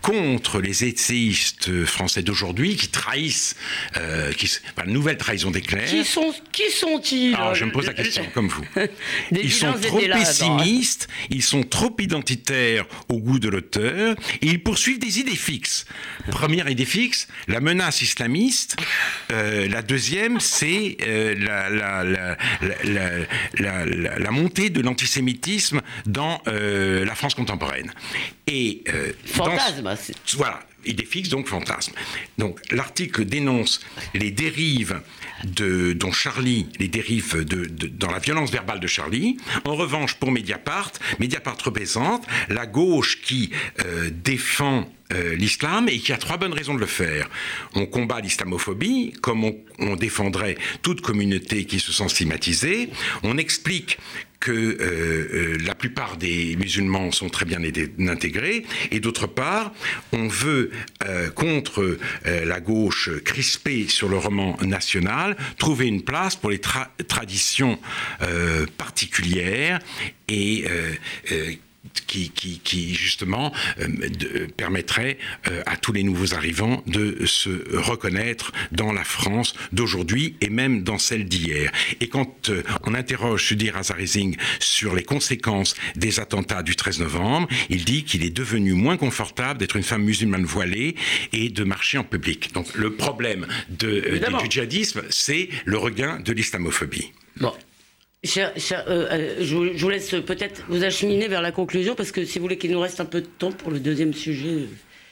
contre 0.00 0.60
les 0.60 0.84
essayistes 0.84 1.84
français 1.84 2.22
d'aujourd'hui 2.22 2.76
qui 2.76 2.88
trahissent, 2.88 3.56
euh, 3.98 4.32
qui, 4.32 4.50
enfin, 4.74 4.88
nouvelle 4.88 5.18
trahison 5.18 5.50
d'éclair. 5.50 5.88
Qui 5.88 6.04
sont, 6.04 6.32
qui 6.52 6.70
sont-ils? 6.70 7.34
Alors, 7.34 7.54
je 7.54 7.66
me 7.66 7.72
pose 7.72 7.86
la 7.86 7.94
question 7.94 8.24
comme 8.32 8.48
vous. 8.48 8.64
ils 9.32 9.52
sont 9.52 9.74
trop 9.74 9.98
pessimistes, 9.98 11.08
ils 11.28 11.42
sont 11.42 11.62
trop 11.62 11.94
identitaires 11.98 12.86
au 13.08 13.18
goût 13.18 13.38
de 13.38 13.48
l'auteur, 13.48 14.16
et 14.40 14.46
ils 14.46 14.62
poursuivent 14.62 14.98
des 15.00 15.18
idées 15.18 15.34
fixes. 15.34 15.86
Première 16.30 16.68
idée 16.70 16.84
fixe, 16.84 17.26
la 17.48 17.60
menace 17.60 18.02
islamiste. 18.02 18.76
Euh, 19.32 19.68
la 19.68 19.82
deuxième, 19.82 20.38
c'est 20.38 20.96
euh, 21.02 21.34
la, 21.36 21.68
la, 22.84 24.18
la, 24.18 24.30
montée 24.30 24.70
de 24.70 24.80
l'antisémitisme 24.80 25.80
dans 26.06 26.40
euh, 26.46 27.04
la 27.04 27.14
France 27.16 27.34
contemporaine. 27.34 27.92
Et 28.46 28.84
fantasme. 29.24 29.96
voilà, 30.36 30.60
idée 30.84 31.04
fixe, 31.04 31.28
donc 31.28 31.46
fantasme. 31.48 31.92
Donc 32.38 32.60
l'article 32.70 33.24
dénonce 33.24 33.80
les 34.14 34.30
dérives 34.30 35.00
de, 35.44 35.92
dont 35.92 36.12
Charlie, 36.12 36.66
les 36.78 36.88
dérives 36.88 37.44
de, 37.44 37.66
dans 37.88 38.10
la 38.10 38.18
violence 38.18 38.50
verbale 38.50 38.80
de 38.80 38.86
Charlie. 38.86 39.36
En 39.64 39.74
revanche, 39.74 40.14
pour 40.14 40.30
Mediapart, 40.30 40.92
Mediapart 41.18 41.58
représente 41.64 42.26
la 42.48 42.66
gauche 42.66 43.20
qui 43.22 43.50
euh, 43.84 44.10
défend 44.12 44.90
euh, 45.12 45.34
l'islam 45.34 45.88
et 45.88 45.98
qui 45.98 46.12
a 46.12 46.16
trois 46.16 46.36
bonnes 46.36 46.52
raisons 46.52 46.74
de 46.74 46.80
le 46.80 46.86
faire. 46.86 47.28
On 47.74 47.86
combat 47.86 48.20
l'islamophobie, 48.20 49.12
comme 49.20 49.44
on, 49.44 49.96
défendrait 49.96 50.56
toute 50.82 51.00
communauté 51.00 51.64
qui 51.64 51.80
se 51.80 51.92
sent 51.92 52.08
stigmatisée. 52.08 52.90
On 53.22 53.36
explique 53.36 53.98
que 54.38 54.52
euh, 54.52 54.78
euh, 54.82 55.58
la 55.64 55.74
plupart 55.74 56.16
des 56.16 56.56
musulmans 56.56 57.10
sont 57.12 57.28
très 57.28 57.44
bien 57.44 57.60
intégrés, 58.08 58.64
et 58.90 59.00
d'autre 59.00 59.26
part, 59.26 59.72
on 60.12 60.28
veut, 60.28 60.70
contre 61.34 61.98
la 62.24 62.60
gauche 62.60 63.10
crispée 63.24 63.88
sur 63.88 64.08
le 64.08 64.16
roman 64.16 64.56
national, 64.62 65.36
trouver 65.58 65.86
une 65.86 66.02
place 66.02 66.36
pour 66.36 66.50
les 66.50 66.60
traditions 66.60 67.78
particulières 68.78 69.80
et 70.28 70.64
qui, 72.06 72.30
qui, 72.30 72.94
justement 72.94 73.52
euh, 73.80 74.46
permettrait 74.56 75.18
euh, 75.48 75.62
à 75.66 75.76
tous 75.76 75.92
les 75.92 76.02
nouveaux 76.02 76.34
arrivants 76.34 76.82
de 76.86 77.24
se 77.24 77.76
reconnaître 77.76 78.52
dans 78.70 78.92
la 78.92 79.04
France 79.04 79.54
d'aujourd'hui 79.72 80.36
et 80.40 80.50
même 80.50 80.82
dans 80.82 80.98
celle 80.98 81.24
d'hier. 81.24 81.72
Et 82.00 82.08
quand 82.08 82.50
euh, 82.50 82.62
on 82.84 82.94
interroge 82.94 83.44
Sudir 83.44 83.76
Azarizing 83.76 84.36
sur 84.58 84.94
les 84.94 85.04
conséquences 85.04 85.74
des 85.96 86.20
attentats 86.20 86.62
du 86.62 86.76
13 86.76 87.00
novembre, 87.00 87.48
il 87.70 87.84
dit 87.84 88.04
qu'il 88.04 88.24
est 88.24 88.30
devenu 88.30 88.74
moins 88.74 88.96
confortable 88.96 89.58
d'être 89.58 89.76
une 89.76 89.82
femme 89.82 90.02
musulmane 90.02 90.44
voilée 90.44 90.96
et 91.32 91.48
de 91.48 91.64
marcher 91.64 91.98
en 91.98 92.04
public. 92.04 92.52
Donc 92.52 92.74
le 92.74 92.92
problème 92.92 93.46
de, 93.70 94.20
du 94.42 94.50
djihadisme, 94.50 95.02
c'est 95.08 95.48
le 95.64 95.78
regain 95.78 96.20
de 96.20 96.32
l'islamophobie. 96.32 97.12
Bon, 97.40 97.54
Euh, 98.36 98.50
euh, 98.90 99.36
je, 99.40 99.54
vous 99.54 99.88
laisse 99.88 100.10
peut-être 100.10 100.62
vous 100.68 100.84
acheminer 100.84 101.26
vers 101.26 101.40
la 101.40 101.52
conclusion 101.52 101.94
parce 101.94 102.12
que 102.12 102.26
si 102.26 102.38
vous 102.38 102.44
voulez 102.44 102.58
qu'il 102.58 102.70
nous 102.70 102.80
reste 102.80 103.00
un 103.00 103.06
peu 103.06 103.22
de 103.22 103.26
temps 103.26 103.52
pour 103.52 103.70
le 103.70 103.80
deuxième 103.80 104.12
sujet. 104.12 104.68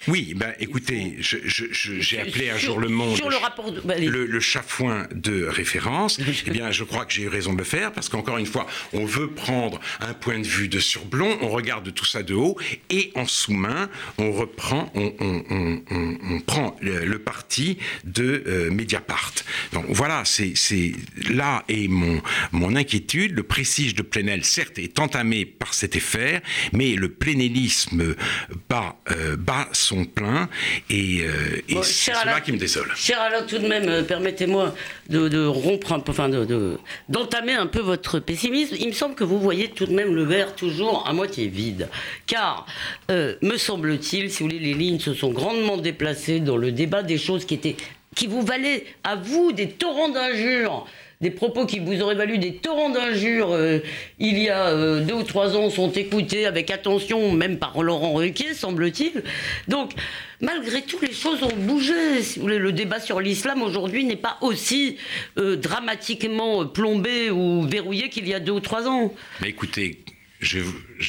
Oui, 0.07 0.33
ben, 0.35 0.55
écoutez, 0.61 1.17
j'ai 1.19 2.21
appelé 2.21 2.51
un 2.51 2.57
jour 2.57 2.79
Le 2.79 2.89
Monde 2.89 3.17
sur 3.17 3.29
le, 3.29 3.37
rapport 3.37 3.71
le, 3.71 4.41
chafouin 4.41 5.07
de 5.13 5.45
référence. 5.45 6.21
eh 6.47 6.51
bien, 6.51 6.71
je 6.71 6.85
crois 6.85 7.05
que 7.05 7.13
j'ai 7.13 7.23
eu 7.23 7.29
raison 7.29 7.53
de 7.53 7.59
le 7.59 7.65
faire 7.65 7.93
parce 7.93 8.09
qu'encore 8.09 8.39
une 8.39 8.47
fois, 8.47 8.67
on 8.93 9.05
veut 9.05 9.29
prendre 9.29 9.81
un 10.01 10.15
point 10.15 10.39
de 10.39 10.47
vue 10.47 10.69
de 10.69 10.79
surblond, 10.79 11.39
on 11.43 11.49
regarde 11.49 11.93
tout 11.93 12.05
ça 12.05 12.23
de 12.23 12.35
haut 12.35 12.57
et 12.91 13.11
en 13.17 13.27
sous-main, 13.27 13.91
on 14.19 14.33
reprend, 14.33 14.91
on, 14.95 15.13
on, 15.19 15.45
on, 15.51 16.19
on 16.31 16.41
prend 16.41 16.77
le, 16.81 17.19
parti 17.19 17.79
de 18.05 18.45
euh, 18.47 18.71
Mediapart. 18.71 19.33
Donc 19.73 19.87
voilà, 19.89 20.23
c'est 20.25 20.55
là 21.29 21.65
est 21.69 21.89
mon, 21.89 22.23
mon 22.53 22.77
inquiétude. 22.77 23.33
Le 23.33 23.43
prestige 23.43 23.95
de 23.95 24.03
Plenel, 24.03 24.45
certes, 24.45 24.79
est 24.79 25.01
entamé 25.01 25.45
par 25.45 25.75
cet 25.75 25.97
effet, 25.97 26.41
mais 26.73 26.95
le 26.95 27.09
plénélisme 27.09 28.15
bat, 28.69 28.97
euh, 29.11 29.37
bat 29.37 29.69
son 29.73 29.88
plein 30.05 30.49
et, 30.91 31.23
euh, 31.23 31.83
c'est 31.83 32.13
cela 32.13 32.41
qui 32.41 32.53
me 32.53 32.59
désole. 32.59 32.91
Cher 32.97 33.21
Alain, 33.21 33.43
tout 33.43 33.59
de 33.59 33.67
même, 33.67 33.89
euh, 33.89 34.03
permettez-moi 34.03 34.75
de, 35.09 35.47
rompre 35.47 35.93
un 35.93 36.01
peu, 36.01 36.13
enfin 36.13 36.29
d'entamer 37.09 37.55
un 37.55 37.67
peu 37.67 37.81
votre 37.81 38.19
pessimisme. 38.19 38.77
Il 38.79 38.89
me 38.89 38.93
semble 38.93 39.15
que 39.15 39.25
vous 39.25 39.41
voyez 39.41 39.69
tout 39.69 39.87
de 39.87 39.95
même 39.95 40.15
le 40.15 40.25
verre 40.25 40.55
toujours 40.55 41.07
à 41.09 41.13
moitié 41.13 41.49
vide. 41.49 41.89
Car, 42.27 42.67
euh, 43.11 43.35
me 43.43 43.57
semble-t-il, 43.57 44.31
si 44.31 44.43
vous 44.43 44.49
voulez, 44.49 44.59
les 44.59 44.75
lignes 44.75 45.01
se 45.01 45.15
sont 45.15 45.31
grandement 45.31 45.77
déplacées 45.77 46.41
dans 46.41 46.57
le 46.57 46.73
débat 46.73 47.03
des 47.03 47.19
choses 47.19 47.45
qui 47.45 47.55
étaient 47.55 47.77
qui 48.15 48.27
vous 48.27 48.43
valaient 48.43 48.85
à 49.05 49.15
vous 49.15 49.53
des 49.53 49.69
torrents 49.69 50.09
d'injures 50.09 50.87
des 51.21 51.31
propos 51.31 51.67
qui 51.67 51.81
vous 51.81 52.01
auraient 52.01 52.15
valu 52.15 52.39
des 52.39 52.55
torrents 52.55 52.91
d'injures 52.91 53.53
euh, 53.53 53.81
il 54.19 54.39
y 54.39 54.49
a 54.49 54.69
euh, 54.69 55.05
deux 55.05 55.15
ou 55.15 55.23
trois 55.25 55.57
ans 55.57 55.69
sont 55.69 55.91
écoutés 55.91 56.47
avec 56.47 56.71
attention, 56.71 57.33
même 57.33 57.59
par 57.59 57.83
Laurent 57.83 58.15
Ruquier, 58.15 58.55
semble-t-il. 58.55 59.23
Donc, 59.67 59.93
malgré 60.41 60.83
tout, 60.83 60.99
les 61.03 61.13
choses 61.13 61.43
ont 61.43 61.57
bougé. 61.57 61.93
Le 62.45 62.71
débat 62.71 63.01
sur 63.01 63.21
l'islam 63.21 63.63
aujourd'hui 63.63 64.05
n'est 64.05 64.17
pas 64.17 64.39
aussi 64.41 64.97
euh, 65.39 65.57
dramatiquement 65.57 66.67
plombé 66.67 67.31
ou 67.31 67.63
verrouillé 67.63 68.09
qu'il 68.09 68.29
y 68.29 68.35
a 68.35 68.41
deux 68.41 68.53
ou 68.53 68.61
trois 68.61 68.87
ans. 68.87 69.13
Mais 69.43 69.49
écoutez, 69.49 69.99
je, 70.41 70.61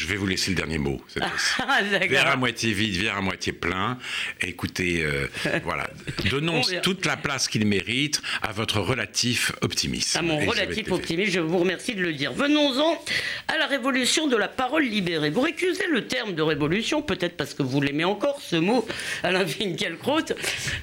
vais 0.08 0.16
vous 0.16 0.28
laisser 0.28 0.52
le 0.52 0.56
dernier 0.56 0.78
mot. 0.78 1.02
Ah, 1.62 1.82
verre 1.84 2.28
à 2.28 2.36
moitié 2.36 2.74
vide, 2.74 3.02
verre 3.02 3.18
à 3.18 3.22
moitié 3.22 3.54
plein. 3.54 3.98
Écoutez, 4.42 5.04
euh, 5.04 5.28
voilà, 5.64 5.90
donnons 6.30 6.62
toute 6.82 7.06
la 7.06 7.18
place 7.18 7.48
qu'il 7.48 7.66
mérite 7.66 8.22
à 8.42 8.52
votre 8.52 8.80
relatif 8.80 9.52
optimisme. 9.62 10.18
À 10.18 10.22
mon 10.22 10.38
relatif 10.40 10.92
optimisme, 10.92 11.32
je 11.32 11.40
vous 11.40 11.60
remercie 11.60 11.96
de 11.96 12.02
le 12.02 12.14
dire. 12.14 12.34
Venons-en 12.34 13.04
à 13.48 13.58
la 13.58 13.68
révolution 13.68 14.28
de 14.28 14.36
la 14.36 14.48
parole 14.48 14.84
libérée. 14.84 15.30
Vous 15.30 15.42
récusez 15.42 15.86
le 15.92 16.08
terme 16.08 16.34
de 16.34 16.42
révolution, 16.42 17.02
peut-être 17.02 17.36
parce 17.38 17.54
que 17.54 17.64
vous 17.64 17.82
l'aimez 17.82 18.06
encore, 18.06 18.42
ce 18.42 18.56
mot, 18.56 18.88
Alain 19.24 19.46
Finkielkraut. 19.46 20.32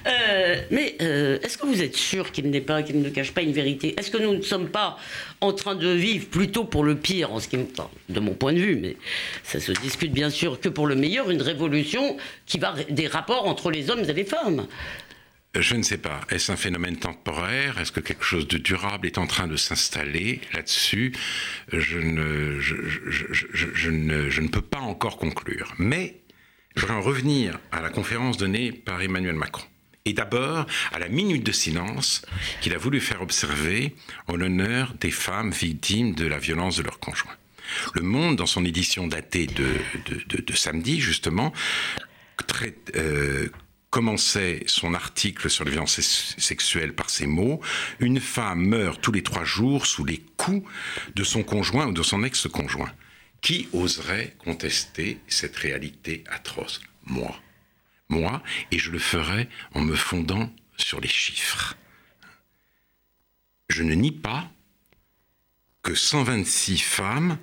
Euh, 0.07 0.55
mais 0.71 0.95
euh, 1.01 1.39
est-ce 1.43 1.57
que 1.57 1.65
vous 1.65 1.81
êtes 1.81 1.95
sûr 1.95 2.31
qu'il 2.31 2.49
n'est 2.49 2.61
pas, 2.61 2.83
qu'il 2.83 3.01
ne 3.01 3.09
cache 3.09 3.31
pas 3.31 3.41
une 3.41 3.53
vérité? 3.53 3.95
Est-ce 3.97 4.11
que 4.11 4.17
nous 4.17 4.35
ne 4.35 4.41
sommes 4.41 4.69
pas 4.69 4.97
en 5.41 5.53
train 5.53 5.75
de 5.75 5.89
vivre 5.89 6.27
plutôt 6.27 6.63
pour 6.63 6.83
le 6.83 6.95
pire, 6.95 7.31
en 7.31 7.39
ce 7.39 7.47
qui, 7.47 7.57
de 8.09 8.19
mon 8.19 8.33
point 8.33 8.53
de 8.53 8.59
vue, 8.59 8.75
mais 8.75 8.96
ça 9.43 9.59
se 9.59 9.71
discute 9.71 10.11
bien 10.11 10.29
sûr 10.29 10.59
que 10.59 10.69
pour 10.69 10.87
le 10.87 10.95
meilleur, 10.95 11.29
une 11.29 11.41
révolution 11.41 12.17
qui 12.45 12.59
va 12.59 12.75
des 12.89 13.07
rapports 13.07 13.47
entre 13.47 13.71
les 13.71 13.89
hommes 13.89 14.03
et 14.07 14.13
les 14.13 14.25
femmes. 14.25 14.67
Je 15.55 15.75
ne 15.75 15.81
sais 15.81 15.97
pas. 15.97 16.21
Est-ce 16.29 16.51
un 16.51 16.55
phénomène 16.55 16.97
temporaire? 16.97 17.79
Est-ce 17.79 17.91
que 17.91 17.99
quelque 17.99 18.23
chose 18.23 18.47
de 18.47 18.57
durable 18.57 19.07
est 19.07 19.17
en 19.17 19.25
train 19.25 19.47
de 19.47 19.55
s'installer 19.55 20.41
là-dessus? 20.53 21.13
Je 21.71 21.97
ne, 21.97 22.59
je, 22.59 23.89
ne, 23.89 24.29
je 24.29 24.41
ne 24.41 24.47
peux 24.49 24.61
pas 24.61 24.79
encore 24.79 25.17
conclure. 25.17 25.73
Mais 25.79 26.21
je 26.75 26.81
voudrais 26.81 26.97
en 26.97 27.01
revenir 27.01 27.59
à 27.71 27.81
la 27.81 27.89
conférence 27.89 28.37
donnée 28.37 28.71
par 28.71 29.01
Emmanuel 29.01 29.35
Macron 29.35 29.63
et 30.07 30.13
d'abord 30.13 30.65
à 30.93 30.99
la 30.99 31.09
minute 31.09 31.43
de 31.43 31.51
silence 31.51 32.21
qu'il 32.61 32.73
a 32.73 32.77
voulu 32.77 33.01
faire 33.01 33.21
observer 33.21 33.95
en 34.27 34.35
l'honneur 34.35 34.93
des 34.99 35.11
femmes 35.11 35.51
victimes 35.51 36.15
de 36.15 36.25
la 36.25 36.39
violence 36.39 36.77
de 36.77 36.83
leurs 36.83 36.99
conjoints. 36.99 37.35
Le 37.93 38.01
Monde, 38.01 38.35
dans 38.35 38.45
son 38.45 38.65
édition 38.65 39.07
datée 39.07 39.47
de, 39.47 40.55
samedi, 40.55 40.99
justement, 40.99 41.53
euh, 42.95 43.49
commençait 43.89 44.63
son 44.67 44.93
article 44.93 45.49
sur 45.49 45.63
les 45.63 45.71
violences 45.71 45.99
sexuelles 46.37 46.93
par 46.93 47.09
ces 47.09 47.25
mots 47.25 47.61
Une 47.99 48.19
femme 48.19 48.65
meurt 48.65 49.01
tous 49.01 49.11
les 49.11 49.23
trois 49.23 49.43
jours 49.43 49.85
sous 49.85 50.05
les 50.05 50.23
coups 50.37 50.67
de 51.15 51.23
son 51.23 51.43
conjoint 51.43 51.87
ou 51.87 51.93
de 51.93 52.03
son 52.03 52.23
ex-conjoint. 52.23 52.91
Qui 53.41 53.69
oserait 53.73 54.35
contester 54.39 55.19
cette 55.27 55.55
réalité 55.55 56.23
atroce? 56.29 56.81
Moi. 57.05 57.33
moi, 58.09 58.43
et 58.71 58.79
je 58.79 58.91
le 58.91 58.99
ferai 58.99 59.47
en 59.73 59.81
me 59.81 59.95
fondant 59.95 60.51
sur 60.75 60.99
les 60.99 61.07
chiffres. 61.07 61.75
Je 63.69 63.83
ne 63.83 63.93
nie 63.93 64.11
pas 64.11 64.49
que 65.83 65.95
126 65.95 66.79
femmes 66.79 67.37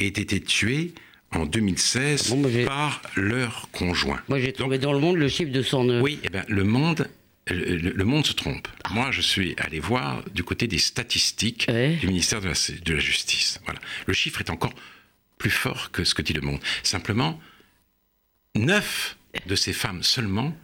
aient 0.00 0.08
été 0.08 0.40
tuées 0.40 0.92
en 1.32 1.46
2016 1.46 2.34
ah 2.34 2.66
par 2.66 3.02
leur 3.16 3.68
conjoint. 3.72 4.20
Moi, 4.28 4.40
j'ai 4.40 4.52
trouvé 4.52 4.78
dans 4.78 4.92
le 4.92 4.98
monde 4.98 5.16
le 5.16 5.28
chiffre 5.28 5.52
de 5.52 5.62
109. 5.62 6.02
Oui, 6.02 6.18
eh 6.24 6.28
ben, 6.28 6.44
le 6.48 6.64
monde 6.64 7.08
le, 7.48 8.04
monde 8.04 8.26
se 8.26 8.32
trompe. 8.32 8.68
Ah. 8.84 8.90
Moi, 8.92 9.10
je 9.10 9.20
suis 9.20 9.54
allé 9.58 9.80
voir 9.80 10.22
du 10.32 10.44
côté 10.44 10.66
des 10.66 10.78
statistiques 10.78 11.70
du 11.70 12.06
ministère 12.06 12.40
de 12.40 12.48
la, 12.48 12.54
de 12.84 12.92
la, 12.92 13.00
Justice. 13.00 13.60
Voilà. 13.64 13.80
Le 14.06 14.12
chiffre 14.12 14.40
est 14.40 14.50
encore 14.50 14.72
plus 15.38 15.50
fort 15.50 15.90
que 15.90 16.04
ce 16.04 16.14
que 16.14 16.22
dit 16.22 16.32
le 16.32 16.42
monde. 16.42 16.60
Simplement, 16.82 17.40
neuf 18.54 19.16
de 19.46 19.54
ces 19.54 19.72
femmes 19.72 20.02
seulement 20.02 20.54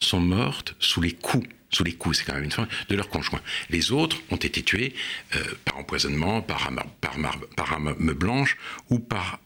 sont 0.00 0.20
mortes 0.20 0.74
sous 0.78 1.00
les 1.00 1.12
coups 1.12 1.48
sous 1.70 1.84
les 1.84 1.92
coups, 1.92 2.18
c'est 2.18 2.24
quand 2.24 2.34
même 2.34 2.44
une 2.44 2.50
femme, 2.50 2.68
de 2.88 2.96
leur 2.96 3.08
conjoint. 3.08 3.40
Les 3.70 3.92
autres 3.92 4.16
ont 4.30 4.36
été 4.36 4.62
tués 4.62 4.94
euh, 5.36 5.44
par 5.64 5.76
empoisonnement, 5.78 6.40
par 6.40 6.64
arme, 6.64 6.80
par, 7.00 7.16
par 7.56 7.72
arme 7.72 7.94
blanche 8.14 8.56
ou 8.88 8.98
par 8.98 9.40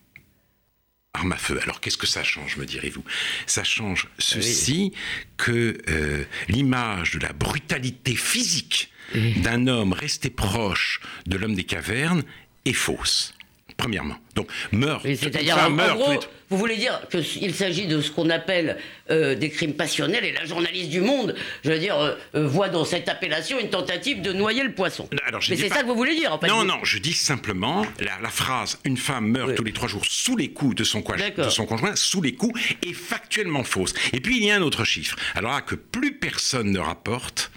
arme 1.15 1.33
à 1.33 1.37
feu. 1.37 1.59
Alors 1.62 1.81
qu'est-ce 1.81 1.99
que 1.99 2.07
ça 2.07 2.23
change, 2.23 2.57
me 2.57 2.65
direz-vous? 2.65 3.05
Ça 3.47 3.65
change 3.65 4.09
ceci 4.19 4.93
que 5.37 5.79
euh, 5.88 6.25
l'image 6.49 7.12
de 7.12 7.19
la 7.19 7.33
brutalité 7.33 8.15
physique 8.15 8.93
d'un 9.15 9.67
homme 9.67 9.93
resté 9.93 10.31
proche 10.31 11.01
de 11.27 11.37
l'homme 11.37 11.55
des 11.55 11.65
cavernes 11.65 12.23
est 12.65 12.73
fausse 12.73 13.35
premièrement. 13.83 14.16
Donc, 14.37 14.49
meurt. 14.71 15.03
C'est-à-dire, 15.03 15.59
en, 15.59 15.71
gros, 15.97 16.21
vous 16.51 16.57
voulez 16.57 16.77
dire 16.77 17.01
qu'il 17.11 17.53
s'agit 17.53 17.87
de 17.87 18.01
ce 18.01 18.12
qu'on 18.12 18.31
appelle 18.31 18.79
euh, 19.11 19.35
des 19.35 19.51
crimes 19.51 19.75
passionnels 19.75 20.25
et 20.25 20.33
la 20.33 20.45
journaliste 20.45 20.88
du 20.88 21.01
Monde, 21.01 21.35
je 21.64 21.71
veux 21.73 21.79
dire, 21.81 21.99
euh, 21.99 22.14
euh, 22.37 22.47
voit 22.47 22.68
dans 22.68 22.85
cette 22.85 23.09
appellation 23.09 23.59
une 23.59 23.71
tentative 23.71 24.23
de 24.23 24.33
noyer 24.33 24.62
le 24.62 24.73
poisson. 24.73 25.09
Alors, 25.27 25.40
Mais 25.49 25.57
c'est 25.57 25.68
ça 25.68 25.83
que 25.83 25.87
vous 25.87 25.97
voulez 25.97 26.14
dire, 26.14 26.33
en 26.33 26.38
fait. 26.38 26.47
Non, 26.47 26.64
non, 26.64 26.79
je 26.85 26.99
dis 26.99 27.12
simplement 27.12 27.85
la, 27.99 28.31
phrase 28.31 28.79
«une 28.85 28.97
femme 28.97 29.27
meurt 29.27 29.57
tous 29.57 29.64
les 29.64 29.73
trois 29.73 29.88
jours 29.88 30.07
sous 30.07 30.37
les 30.37 30.53
coups 30.53 30.77
de 30.77 30.85
son, 30.85 31.01
de 31.37 31.49
son 31.51 31.66
conjoint», 31.66 31.95
sous 31.97 32.23
les 32.23 32.35
coups, 32.35 32.61
est 32.87 32.92
factuellement 32.92 33.64
fausse. 33.64 33.95
Et 34.12 34.21
puis, 34.21 34.37
il 34.37 34.45
y 34.45 34.51
a 34.53 34.57
un 34.57 34.62
autre 34.62 34.85
chiffre. 34.85 35.16
Alors 35.35 35.53
là, 35.53 35.61
que 35.61 35.75
plus 35.75 36.14
personne 36.14 36.71
ne 36.71 36.79
rapporte, 36.79 37.51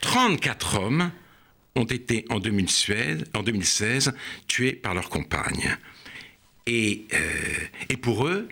34 0.00 0.80
hommes 0.80 1.10
ont 1.76 1.84
été 1.84 2.24
en 2.30 2.38
2016, 2.38 3.24
en 3.34 3.42
2016 3.42 4.14
tués 4.46 4.72
par 4.72 4.94
leur 4.94 5.08
compagne. 5.08 5.76
Et, 6.66 7.06
euh, 7.12 7.18
et 7.88 7.96
pour 7.96 8.26
eux, 8.26 8.48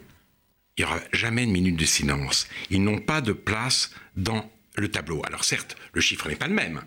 il 0.76 0.85
n'y 0.85 0.90
aura 0.90 1.00
jamais 1.12 1.44
une 1.44 1.52
minute 1.52 1.76
de 1.76 1.85
silence. 1.85 2.48
Ils 2.70 2.82
n'ont 2.82 2.98
pas 2.98 3.20
de 3.20 3.32
place 3.32 3.90
dans 4.16 4.50
le 4.76 4.90
tableau. 4.90 5.22
Alors 5.26 5.44
certes, 5.44 5.76
le 5.92 6.00
chiffre 6.00 6.28
n'est 6.28 6.37
pas 6.37 6.48
le 6.48 6.54
même. 6.54 6.82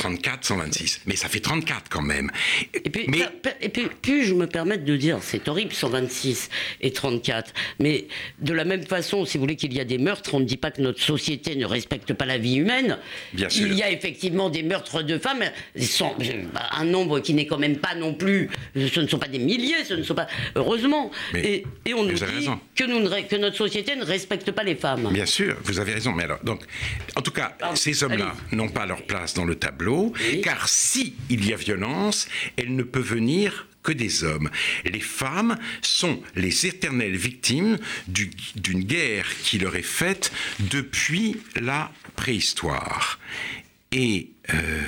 34, 0.00 0.44
126. 0.46 1.00
Mais 1.04 1.14
ça 1.14 1.28
fait 1.28 1.40
34 1.40 1.90
quand 1.90 2.00
même. 2.00 2.30
Et 2.72 2.88
puis, 2.88 3.04
mais... 3.08 3.20
et 3.60 3.68
puis 3.68 3.88
puis 4.00 4.24
je 4.24 4.34
me 4.34 4.46
permettre 4.46 4.84
de 4.84 4.96
dire, 4.96 5.18
c'est 5.20 5.46
horrible 5.46 5.72
126 5.72 6.48
et 6.80 6.90
34. 6.90 7.52
Mais 7.80 8.06
de 8.38 8.54
la 8.54 8.64
même 8.64 8.84
façon, 8.86 9.26
si 9.26 9.36
vous 9.36 9.42
voulez 9.42 9.56
qu'il 9.56 9.74
y 9.74 9.80
a 9.80 9.84
des 9.84 9.98
meurtres, 9.98 10.32
on 10.32 10.40
ne 10.40 10.46
dit 10.46 10.56
pas 10.56 10.70
que 10.70 10.80
notre 10.80 11.02
société 11.02 11.54
ne 11.54 11.66
respecte 11.66 12.14
pas 12.14 12.24
la 12.24 12.38
vie 12.38 12.56
humaine. 12.56 12.98
Bien 13.34 13.50
sûr. 13.50 13.66
Il 13.66 13.74
y 13.74 13.82
a 13.82 13.90
effectivement 13.90 14.48
des 14.48 14.62
meurtres 14.62 15.02
de 15.02 15.18
femmes, 15.18 15.44
sont, 15.78 16.14
un 16.72 16.84
nombre 16.84 17.20
qui 17.20 17.34
n'est 17.34 17.46
quand 17.46 17.58
même 17.58 17.76
pas 17.76 17.94
non 17.94 18.14
plus, 18.14 18.48
ce 18.74 19.00
ne 19.00 19.06
sont 19.06 19.18
pas 19.18 19.28
des 19.28 19.38
milliers, 19.38 19.84
ce 19.84 19.94
ne 19.94 20.02
sont 20.02 20.14
pas, 20.14 20.28
heureusement. 20.54 21.10
et, 21.34 21.64
et, 21.84 21.92
on 21.92 22.04
nous 22.04 22.14
dit 22.14 22.48
que, 22.74 22.84
nous 22.84 23.08
que 23.28 23.36
notre 23.36 23.56
société 23.56 23.96
ne 23.96 24.04
respecte 24.04 24.50
pas 24.50 24.62
les 24.62 24.76
femmes. 24.76 25.10
Bien 25.12 25.26
sûr, 25.26 25.56
vous 25.64 25.78
avez 25.78 25.92
raison. 25.92 26.12
Mais 26.12 26.24
alors, 26.24 26.42
donc, 26.42 26.62
en 27.16 27.20
tout 27.20 27.32
cas, 27.32 27.56
ces 27.74 28.02
hommes-là 28.02 28.34
n'ont 28.52 28.68
pas 28.70 28.86
leur 28.86 29.02
place 29.02 29.34
dans 29.34 29.44
le 29.44 29.56
tableau 29.56 29.89
car 30.42 30.68
si 30.68 31.14
il 31.28 31.46
y 31.46 31.52
a 31.52 31.56
violence, 31.56 32.28
elle 32.56 32.74
ne 32.74 32.82
peut 32.82 33.00
venir 33.00 33.66
que 33.82 33.92
des 33.92 34.24
hommes. 34.24 34.50
Les 34.84 35.00
femmes 35.00 35.58
sont 35.82 36.22
les 36.34 36.66
éternelles 36.66 37.16
victimes 37.16 37.78
d'une 38.08 38.84
guerre 38.84 39.26
qui 39.42 39.58
leur 39.58 39.76
est 39.76 39.82
faite 39.82 40.32
depuis 40.58 41.36
la 41.56 41.90
préhistoire. 42.16 43.18
Et 43.92 44.30
euh, 44.52 44.82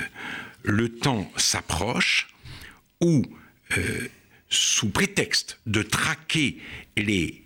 le 0.63 0.89
temps 0.89 1.31
s'approche 1.37 2.29
où, 3.01 3.23
euh, 3.77 4.07
sous 4.49 4.89
prétexte 4.89 5.59
de 5.65 5.81
traquer 5.81 6.57
les 6.95 7.43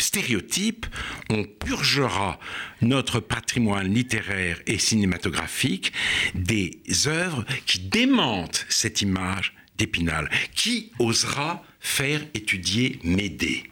stéréotypes, 0.00 0.86
on 1.30 1.44
purgera 1.44 2.38
notre 2.80 3.20
patrimoine 3.20 3.92
littéraire 3.92 4.60
et 4.66 4.78
cinématographique 4.78 5.92
des 6.34 6.80
œuvres 7.06 7.44
qui 7.66 7.80
démentent 7.80 8.66
cette 8.68 9.02
image 9.02 9.54
d'Épinal. 9.78 10.30
Qui 10.54 10.92
osera 10.98 11.64
faire 11.80 12.20
étudier 12.34 12.98
Médée? 13.04 13.64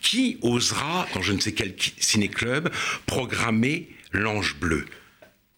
Qui 0.00 0.38
osera, 0.42 1.06
dans 1.14 1.22
je 1.22 1.32
ne 1.32 1.40
sais 1.40 1.52
quel 1.52 1.74
ciné-club, 1.98 2.70
programmer 3.06 3.88
l'ange 4.12 4.56
bleu? 4.56 4.86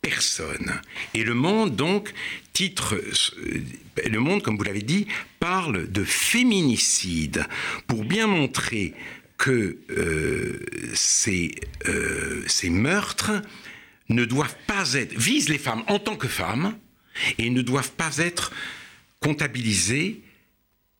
Personne. 0.02 0.80
Et 1.12 1.24
le 1.24 1.34
monde, 1.34 1.76
donc, 1.76 2.14
titre, 2.54 2.94
euh, 2.94 3.62
le 4.08 4.18
monde, 4.18 4.42
comme 4.42 4.56
vous 4.56 4.64
l'avez 4.64 4.82
dit, 4.82 5.06
parle 5.40 5.90
de 5.90 6.04
féminicide 6.04 7.44
pour 7.86 8.04
bien 8.04 8.26
montrer 8.26 8.94
que 9.40 9.78
euh, 9.88 10.66
ces, 10.92 11.54
euh, 11.86 12.44
ces, 12.46 12.68
meurtres 12.68 13.32
ne 14.10 14.26
doivent 14.26 14.56
pas 14.66 14.92
être, 14.92 15.14
visent 15.14 15.48
les 15.48 15.58
femmes 15.58 15.82
en 15.88 15.98
tant 15.98 16.16
que 16.16 16.28
femmes, 16.28 16.76
et 17.38 17.48
ne 17.48 17.62
doivent 17.62 17.92
pas 17.92 18.18
être 18.18 18.52
comptabilisés 19.18 20.20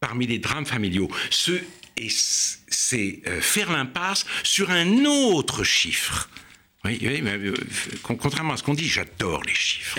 parmi 0.01 0.27
les 0.27 0.39
drames 0.39 0.65
familiaux. 0.65 1.11
Ce, 1.29 1.53
et 1.99 2.09
c'est 2.09 3.21
euh, 3.27 3.43
faire 3.43 3.71
l'impasse 3.71 4.25
sur 4.43 4.71
un 4.71 5.05
autre 5.05 5.63
chiffre. 5.63 6.31
Contrairement 8.03 8.55
à 8.55 8.57
ce 8.57 8.63
qu'on 8.63 8.73
dit, 8.73 8.89
j'adore 8.89 9.43
les 9.43 9.55
chiffres. 9.55 9.99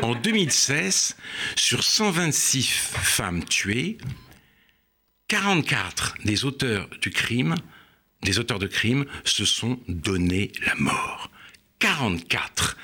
En 0.00 0.14
2016, 0.14 1.16
sur 1.56 1.82
126 1.82 2.68
femmes 2.68 3.44
tuées, 3.44 3.98
44 5.28 6.16
des 6.24 6.44
auteurs 6.44 6.88
du 7.00 7.10
crime, 7.10 7.54
des 8.22 8.38
auteurs 8.38 8.58
de 8.58 8.66
crimes, 8.66 9.06
se 9.24 9.44
sont 9.44 9.78
donné 9.88 10.52
la 10.66 10.74
mort. 10.76 11.30
44. 11.78 12.76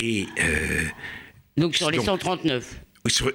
Et 0.00 0.26
euh, 0.40 0.84
donc 1.56 1.76
sur 1.76 1.90
les 1.90 2.00
139. 2.00 2.80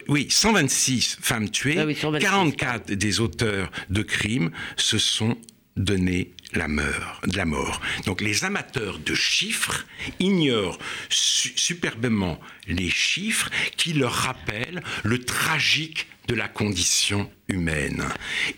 Oui, 0.07 0.27
126 0.29 1.17
femmes 1.21 1.49
tuées, 1.49 1.95
44 2.19 2.83
ah 2.89 2.95
des 2.95 3.19
auteurs 3.19 3.71
de 3.89 4.03
crimes 4.03 4.51
se 4.77 4.99
sont 4.99 5.37
donné 5.75 6.33
la 6.53 6.67
mort, 6.67 7.21
de 7.25 7.35
la 7.35 7.45
mort. 7.45 7.81
Donc 8.05 8.21
les 8.21 8.45
amateurs 8.45 8.99
de 8.99 9.13
chiffres 9.13 9.85
ignorent 10.19 10.77
superbement 11.09 12.39
les 12.67 12.89
chiffres 12.89 13.49
qui 13.75 13.93
leur 13.93 14.13
rappellent 14.13 14.83
le 15.03 15.23
tragique 15.23 16.07
de 16.27 16.35
la 16.35 16.47
condition 16.47 17.29
humaine. 17.47 18.03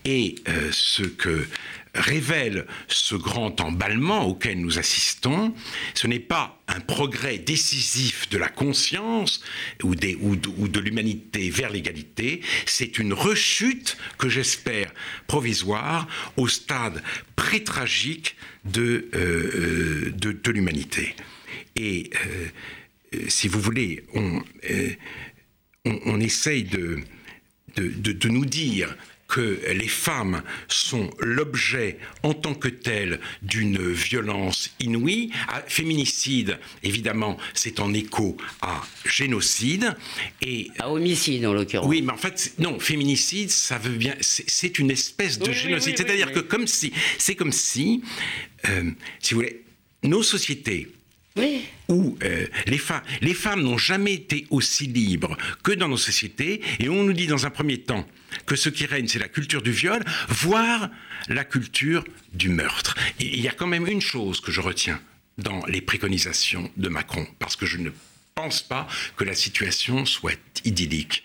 Et 0.06 0.36
euh, 0.48 0.70
ce 0.72 1.04
que 1.04 1.46
révèle 1.94 2.66
ce 2.88 3.16
grand 3.16 3.60
emballement 3.60 4.26
auquel 4.28 4.60
nous 4.60 4.78
assistons, 4.78 5.54
ce 5.94 6.08
n'est 6.08 6.20
pas 6.20 6.62
un 6.68 6.80
progrès 6.80 7.40
décisif 7.40 8.30
de 8.30 8.38
la 8.38 8.50
conscience 8.50 9.42
ou, 9.84 9.96
de, 9.96 10.80
l'humanité 10.80 11.50
vers 11.50 11.72
l'égalité, 11.72 12.42
c'est 12.66 13.00
une 13.00 13.14
rechute 13.14 13.98
que 14.20 14.30
j'espère 14.30 14.94
provisoire 15.26 16.08
au 16.38 16.48
stade 16.48 17.02
pré-tragique 17.36 18.36
de, 18.66 19.10
euh, 19.16 20.12
de, 20.12 20.52
l'humanité. 20.52 21.16
Et 21.76 22.12
euh, 22.26 23.26
si 23.28 23.48
vous 23.48 23.60
voulez, 23.60 24.04
on, 24.14 24.44
on 25.86 26.20
essaye 26.20 26.64
de 26.64 27.00
de, 27.78 28.30
nous 28.30 28.46
dire 28.46 28.96
que 29.28 29.60
les 29.74 29.88
femmes 29.88 30.42
sont 30.70 31.10
l'objet 31.20 31.98
en 32.24 32.34
tant 32.34 32.54
que 32.54 32.70
telles 32.70 33.20
d'une 33.42 33.92
violence 33.92 34.72
inouïe. 34.80 35.32
Ah, 35.50 35.62
féminicide, 35.68 36.60
évidemment, 36.82 37.38
c'est 37.54 37.82
en 37.82 37.94
écho 37.94 38.38
à 38.62 38.82
génocide 39.06 39.96
et 40.42 40.70
à 40.80 40.90
homicide 40.90 41.46
en 41.46 41.54
l'occurrence. 41.54 41.88
Oui, 41.90 42.02
mais 42.02 42.14
en 42.14 42.18
fait, 42.18 42.54
non, 42.60 42.80
féminicide, 42.80 43.52
ça 43.52 43.78
veut 43.78 43.98
bien, 43.98 44.16
c'est 44.22 44.80
une 44.80 44.92
espèce 44.92 45.40
de 45.40 45.52
génocide. 45.52 45.98
C'est-à-dire 45.98 46.32
que 46.32 46.40
comme 46.40 46.68
si, 46.68 46.94
c'est 47.18 47.36
comme 47.36 47.52
si, 47.52 48.02
euh, 48.70 48.92
si 49.20 49.34
vous 49.34 49.42
voulez, 49.42 49.64
nos 50.04 50.24
sociétés 50.24 50.88
où 51.88 52.18
euh, 52.24 52.48
les, 52.66 52.80
les 53.22 53.34
femmes 53.34 53.62
n'ont 53.62 53.78
jamais 53.78 54.14
été 54.14 54.46
aussi 54.50 54.88
libres 54.88 55.38
que 55.64 55.72
dans 55.72 55.88
nos 55.88 55.98
sociétés, 55.98 56.62
et 56.80 56.90
on 56.90 57.04
nous 57.04 57.14
dit 57.14 57.28
dans 57.28 57.46
un 57.46 57.50
premier 57.50 57.80
temps 57.80 58.08
que 58.46 58.56
ce 58.56 58.70
qui 58.70 58.86
règne, 58.86 59.08
c'est 59.08 59.20
la 59.20 59.28
culture 59.28 59.62
du 59.62 59.72
viol, 59.72 60.04
voire 60.28 60.90
la 61.28 61.44
culture 61.44 62.04
du 62.34 62.50
meurtre. 62.50 62.96
Il 63.20 63.40
y 63.40 63.48
a 63.48 63.52
quand 63.52 63.68
même 63.68 63.88
une 63.88 64.02
chose 64.02 64.42
que 64.42 64.52
je 64.52 64.62
retiens 64.62 65.00
dans 65.38 65.66
les 65.68 65.82
préconisations 65.82 66.70
de 66.78 66.90
Macron, 66.90 67.28
parce 67.40 67.56
que 67.56 67.66
je 67.66 67.78
ne 67.78 67.92
pense 68.36 68.62
pas 68.62 68.88
que 69.16 69.24
la 69.24 69.34
situation 69.34 70.06
soit 70.06 70.40
idyllique. 70.66 71.24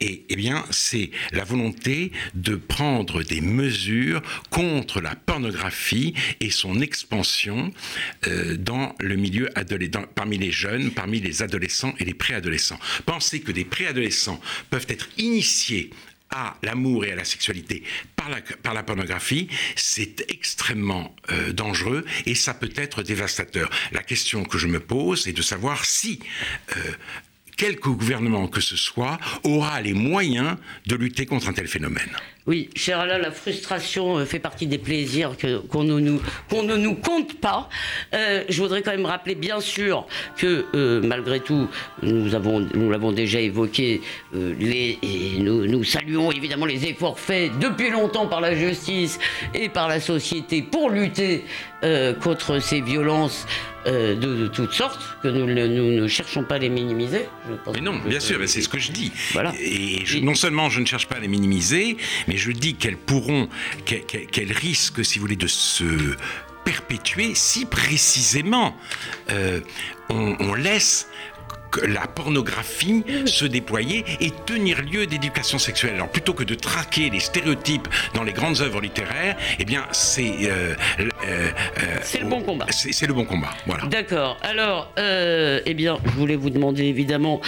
Et 0.00 0.24
eh 0.28 0.36
bien, 0.36 0.64
c'est 0.70 1.10
la 1.32 1.44
volonté 1.44 2.12
de 2.34 2.56
prendre 2.56 3.22
des 3.22 3.40
mesures 3.40 4.22
contre 4.50 5.00
la 5.00 5.14
pornographie 5.14 6.14
et 6.40 6.50
son 6.50 6.80
expansion 6.80 7.72
euh, 8.26 8.56
dans 8.56 8.94
le 8.98 9.16
milieu 9.16 9.56
adolescent, 9.58 10.04
parmi 10.14 10.36
les 10.36 10.50
jeunes, 10.50 10.90
parmi 10.90 11.20
les 11.20 11.42
adolescents 11.42 11.94
et 11.98 12.04
les 12.04 12.14
préadolescents. 12.14 12.78
Penser 13.06 13.40
que 13.40 13.52
des 13.52 13.64
préadolescents 13.64 14.40
peuvent 14.68 14.86
être 14.88 15.08
initiés 15.16 15.90
à 16.30 16.56
l'amour 16.62 17.04
et 17.04 17.12
à 17.12 17.16
la 17.16 17.24
sexualité 17.24 17.84
par 18.16 18.28
la, 18.28 18.40
par 18.40 18.74
la 18.74 18.82
pornographie, 18.82 19.48
c'est 19.76 20.24
extrêmement 20.28 21.14
euh, 21.30 21.52
dangereux 21.52 22.04
et 22.26 22.34
ça 22.34 22.54
peut 22.54 22.72
être 22.76 23.02
dévastateur. 23.02 23.70
La 23.92 24.02
question 24.02 24.44
que 24.44 24.58
je 24.58 24.66
me 24.66 24.80
pose 24.80 25.28
est 25.28 25.32
de 25.32 25.42
savoir 25.42 25.84
si 25.84 26.20
euh, 26.76 26.80
quelque 27.56 27.88
gouvernement 27.88 28.46
que 28.48 28.60
ce 28.60 28.76
soit 28.76 29.18
aura 29.42 29.80
les 29.80 29.94
moyens 29.94 30.56
de 30.86 30.96
lutter 30.96 31.26
contre 31.26 31.48
un 31.48 31.52
tel 31.52 31.68
phénomène. 31.68 32.10
Oui, 32.46 32.68
cher 32.76 33.00
Alain, 33.00 33.16
la 33.16 33.30
frustration 33.30 34.18
euh, 34.18 34.26
fait 34.26 34.38
partie 34.38 34.66
des 34.66 34.76
plaisirs 34.76 35.30
qu'on 35.70 35.82
ne, 35.82 35.98
nous, 35.98 36.20
ne 36.52 36.76
nous 36.76 36.94
compte 36.94 37.40
pas. 37.40 37.70
Euh, 38.12 38.44
je 38.50 38.60
voudrais 38.60 38.82
quand 38.82 38.90
même 38.90 39.06
rappeler, 39.06 39.34
bien 39.34 39.60
sûr, 39.60 40.06
que 40.36 40.66
euh, 40.74 41.00
malgré 41.02 41.40
tout, 41.40 41.70
nous 42.02 42.34
avons, 42.34 42.60
nous 42.74 42.90
l'avons 42.90 43.12
déjà 43.12 43.40
évoqué, 43.40 44.02
les, 44.34 44.98
et 45.02 45.38
nous, 45.38 45.64
nous, 45.64 45.84
saluons 45.84 46.32
évidemment 46.32 46.66
les 46.66 46.84
efforts 46.84 47.18
faits 47.18 47.50
depuis 47.60 47.88
longtemps 47.88 48.26
par 48.26 48.42
la 48.42 48.54
justice 48.54 49.18
et 49.54 49.70
par 49.70 49.88
la 49.88 49.98
société 49.98 50.60
pour 50.60 50.90
lutter 50.90 51.44
contre 52.22 52.60
ces 52.60 52.80
violences 52.80 53.46
de, 53.86 54.48
toutes 54.48 54.72
sortes, 54.72 55.18
que 55.22 55.28
nous, 55.28 55.46
ne 55.46 56.08
cherchons 56.08 56.42
pas 56.42 56.54
à 56.54 56.58
les 56.58 56.70
minimiser. 56.70 57.26
mais 57.74 57.80
non, 57.82 57.98
bien 58.06 58.20
sûr, 58.20 58.38
c'est 58.46 58.62
ce 58.62 58.70
que 58.70 58.78
je 58.78 58.90
dis. 58.90 59.12
Voilà. 59.32 59.52
Et, 59.60 60.02
non 60.22 60.34
seulement 60.34 60.70
je 60.70 60.80
ne 60.80 60.86
cherche 60.86 61.06
pas 61.06 61.16
à 61.16 61.20
les 61.20 61.28
minimiser, 61.28 61.98
mais 62.26 62.33
et 62.34 62.36
je 62.36 62.50
dis 62.50 62.74
qu'elles 62.74 62.96
pourront, 62.96 63.48
qu'elles 63.84 64.52
risquent, 64.52 65.04
si 65.04 65.18
vous 65.18 65.22
voulez, 65.22 65.36
de 65.36 65.46
se 65.46 66.16
perpétuer 66.64 67.36
si 67.36 67.64
précisément 67.64 68.76
euh, 69.30 69.60
on, 70.08 70.54
laisse 70.54 71.08
la 71.86 72.06
pornographie 72.06 73.04
se 73.26 73.44
déployer 73.44 74.04
et 74.20 74.30
tenir 74.46 74.82
lieu 74.82 75.06
d'éducation 75.06 75.58
sexuelle. 75.58 75.94
Alors 75.94 76.08
plutôt 76.08 76.32
que 76.32 76.44
de 76.44 76.54
traquer 76.54 77.10
les 77.10 77.20
stéréotypes 77.20 77.88
dans 78.14 78.22
les 78.22 78.32
grandes 78.32 78.60
œuvres 78.60 78.80
littéraires, 78.80 79.36
eh 79.58 79.64
bien 79.64 79.84
c'est 79.92 80.32
euh, 80.42 80.74
euh, 81.00 81.04
euh, 81.28 81.48
c'est 82.02 82.20
le 82.20 82.26
bon 82.26 82.42
combat. 82.42 82.66
C'est 82.70 83.06
le 83.06 83.14
bon 83.14 83.24
combat. 83.24 83.50
Voilà. 83.66 83.84
D'accord. 83.86 84.38
Alors 84.42 84.92
eh 84.96 85.74
bien 85.74 85.98
je 86.04 86.10
voulais 86.10 86.36
vous 86.36 86.50
demander 86.50 86.84
évidemment 86.84 87.40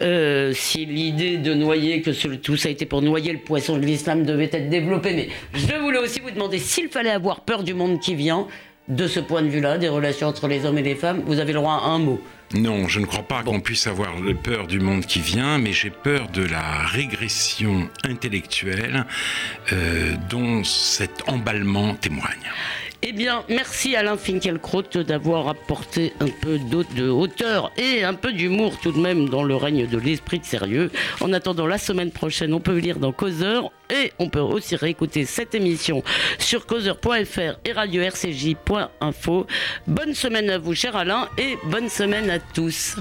si 0.00 0.86
l'idée 0.86 1.38
de 1.38 1.54
noyer 1.54 2.02
que 2.02 2.10
tout 2.36 2.56
ça 2.56 2.68
a 2.68 2.72
été 2.72 2.86
pour 2.86 3.02
noyer 3.02 3.32
le 3.32 3.38
poisson 3.38 3.76
de 3.76 3.84
l'islam 3.84 4.24
devait 4.24 4.50
être 4.52 4.68
développée, 4.68 5.12
mais 5.14 5.28
je 5.54 5.74
voulais 5.80 5.98
aussi 5.98 6.20
vous 6.20 6.30
demander 6.30 6.58
s'il 6.58 6.88
fallait 6.88 7.10
avoir 7.10 7.40
peur 7.40 7.62
du 7.62 7.74
monde 7.74 8.00
qui 8.00 8.14
vient 8.14 8.46
de 8.88 9.06
ce 9.06 9.20
point 9.20 9.42
de 9.42 9.48
vue-là, 9.48 9.78
des 9.78 9.88
relations 9.88 10.28
entre 10.28 10.46
les 10.46 10.66
hommes 10.66 10.78
et 10.78 10.82
les 10.82 10.94
femmes. 10.94 11.22
Vous 11.26 11.40
avez 11.40 11.52
le 11.52 11.60
droit 11.60 11.80
à 11.82 11.88
un 11.88 11.98
mot. 11.98 12.20
Non, 12.54 12.86
je 12.86 13.00
ne 13.00 13.06
crois 13.06 13.24
pas 13.24 13.42
qu'on 13.42 13.60
puisse 13.60 13.88
avoir 13.88 14.12
peur 14.42 14.68
du 14.68 14.78
monde 14.78 15.04
qui 15.06 15.20
vient, 15.20 15.58
mais 15.58 15.72
j'ai 15.72 15.90
peur 15.90 16.28
de 16.28 16.44
la 16.44 16.78
régression 16.86 17.90
intellectuelle 18.04 19.06
euh, 19.72 20.14
dont 20.30 20.62
cet 20.62 21.28
emballement 21.28 21.94
témoigne. 21.94 22.52
Eh 23.06 23.12
bien, 23.12 23.44
merci 23.50 23.96
Alain 23.96 24.16
Finkielkraut 24.16 25.02
d'avoir 25.06 25.48
apporté 25.48 26.14
un 26.20 26.28
peu 26.40 26.58
de 26.58 27.06
hauteur 27.06 27.70
et 27.76 28.02
un 28.02 28.14
peu 28.14 28.32
d'humour 28.32 28.78
tout 28.80 28.92
de 28.92 28.98
même 28.98 29.28
dans 29.28 29.44
le 29.44 29.54
règne 29.56 29.86
de 29.86 29.98
l'esprit 29.98 30.38
de 30.38 30.46
sérieux. 30.46 30.90
En 31.20 31.34
attendant 31.34 31.66
la 31.66 31.76
semaine 31.76 32.10
prochaine, 32.10 32.54
on 32.54 32.60
peut 32.60 32.78
lire 32.78 32.98
dans 32.98 33.12
Causeur 33.12 33.72
et 33.90 34.10
on 34.18 34.30
peut 34.30 34.40
aussi 34.40 34.74
réécouter 34.74 35.26
cette 35.26 35.54
émission 35.54 36.02
sur 36.38 36.64
causeur.fr 36.64 37.58
et 37.66 37.72
radio-rcj.info. 37.72 39.46
Bonne 39.86 40.14
semaine 40.14 40.48
à 40.48 40.56
vous, 40.56 40.74
cher 40.74 40.96
Alain, 40.96 41.28
et 41.36 41.58
bonne 41.66 41.90
semaine 41.90 42.30
à 42.30 42.38
tous. 42.38 42.96